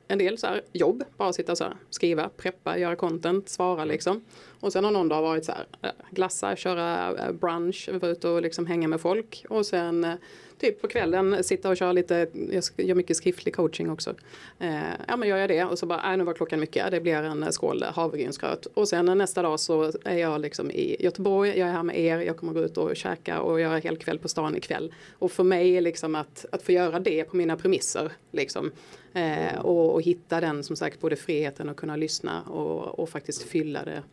[0.08, 4.22] en del så här jobb, bara sitta så här, skriva, preppa, göra content, svara liksom.
[4.66, 8.30] Och sen har någon dag varit så här, glassar, glassa, köra äh, brunch, vara ute
[8.30, 9.46] och liksom hänga med folk.
[9.50, 10.14] Och sen äh,
[10.60, 14.14] typ på kvällen sitta och köra lite, jag gör mycket skriftlig coaching också.
[14.60, 14.76] Eh,
[15.08, 17.16] ja men gör jag det och så bara, äh, nu var klockan mycket, det blir
[17.16, 18.66] en skål havregrynsgröt.
[18.66, 22.20] Och sen nästa dag så är jag liksom i Göteborg, jag är här med er,
[22.20, 24.94] jag kommer gå ut och käka och göra helkväll på stan ikväll.
[25.20, 28.72] Och för mig är liksom att, att få göra det på mina premisser liksom.
[29.14, 33.44] Eh, och, och hitta den som sagt både friheten att kunna lyssna och, och faktiskt
[33.44, 34.04] fylla det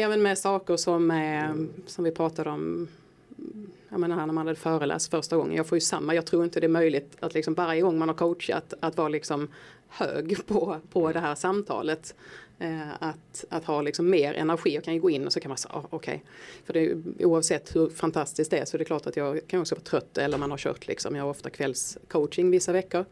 [0.00, 1.54] Även med saker som, eh,
[1.86, 2.88] som vi pratade om
[3.88, 5.56] jag menar när man hade föreläst första gången.
[5.56, 8.08] Jag får ju samma, jag tror inte det är möjligt att liksom varje gång man
[8.08, 9.48] har coachat att vara liksom
[9.88, 12.14] hög på, på det här samtalet.
[12.58, 14.74] Eh, att, att ha liksom mer energi.
[14.74, 16.24] Jag kan ju gå in och så kan man säga, ah, okej.
[16.64, 19.40] För det är, ju- oavsett hur fantastiskt det är så är det klart att jag
[19.46, 21.16] kan också vara trött eller man har kört liksom.
[21.16, 23.04] Jag har ofta kvällscoaching vissa veckor.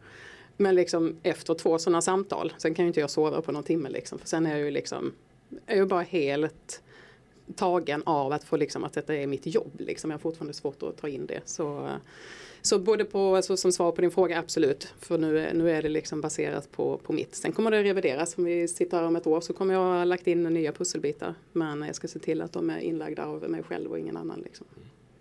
[0.57, 3.89] Men liksom efter två sådana samtal, sen kan ju inte jag sova på någon timme
[3.89, 4.19] liksom.
[4.19, 5.11] För sen är jag ju liksom,
[5.49, 6.81] är jag ju bara helt
[7.55, 9.71] tagen av att få liksom att detta är mitt jobb.
[9.79, 10.11] Liksom.
[10.11, 11.41] Jag har fortfarande svårt att ta in det.
[11.45, 11.89] Så,
[12.61, 14.93] så både på, alltså, som svar på din fråga, absolut.
[14.99, 17.35] För nu, är- nu är det liksom baserat på, på mitt.
[17.35, 18.37] Sen kommer det revideras.
[18.37, 21.33] Om vi sitter här om ett år så kommer jag ha lagt in nya pusselbitar.
[21.53, 24.39] Men jag ska se till att de är inlagda av mig själv och ingen annan.
[24.39, 24.65] Liksom.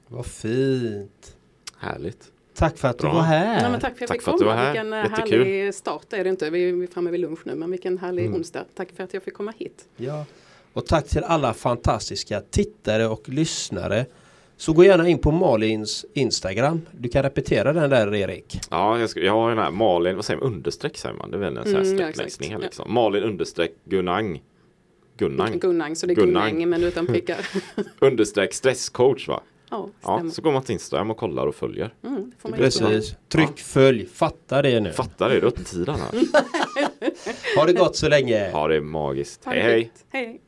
[0.09, 1.37] Vad fint.
[1.79, 2.33] Härligt.
[2.57, 3.11] Tack för att Bra.
[3.11, 3.63] du var här.
[3.63, 4.57] Ja, men tack för att jag Tack fick för att du komma.
[4.57, 4.73] var här.
[4.73, 5.45] Vilken eh, Jättekul.
[5.45, 6.51] härlig start är det inte.
[6.51, 7.55] Vi är framme vid lunch nu.
[7.55, 8.65] Men vilken härlig onsdag.
[8.75, 9.85] Tack för att jag fick komma hit.
[9.97, 10.25] Ja.
[10.73, 14.07] Och tack till alla fantastiska tittare och lyssnare.
[14.57, 16.81] Så gå gärna in på Malins Instagram.
[16.93, 18.61] Du kan repetera den där Erik.
[18.71, 21.31] Ja, jag, ska, jag har den här Malin, vad säger man, understreck säger man?
[21.31, 22.07] Det är väl en sån här Mm, ja,
[22.41, 22.59] ner Ja.
[22.59, 22.95] liksom.
[22.95, 24.43] Malin understreck Gunang
[25.19, 25.59] Gunnang.
[25.59, 26.51] Gunnang, så det är Gunnang.
[26.51, 27.37] Gunnang men utan prickar.
[27.99, 29.41] Understreck stresscoach va?
[29.70, 31.94] Ja, så går man till Instagram och kollar och följer.
[32.05, 32.32] Mm.
[32.43, 33.14] Precis.
[33.28, 34.06] Tryck följ.
[34.06, 34.93] Fatta det nu.
[34.93, 36.06] Fattar det, det är öppettiderna.
[37.56, 38.51] Ha det gott så länge.
[38.51, 39.44] Ja, det är magiskt.
[39.44, 40.22] Ha det Hej hej!
[40.26, 40.40] hej.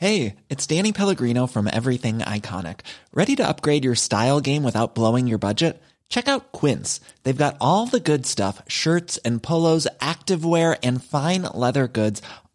[0.00, 2.80] Hey, it's Danny Pellegrino from Everything Iconic.
[3.12, 5.82] Ready to upgrade your style game without blowing your budget?
[6.08, 7.00] Check out Quince.
[7.22, 12.22] They've got all the good stuff shirts and polos, activewear, and fine leather goods,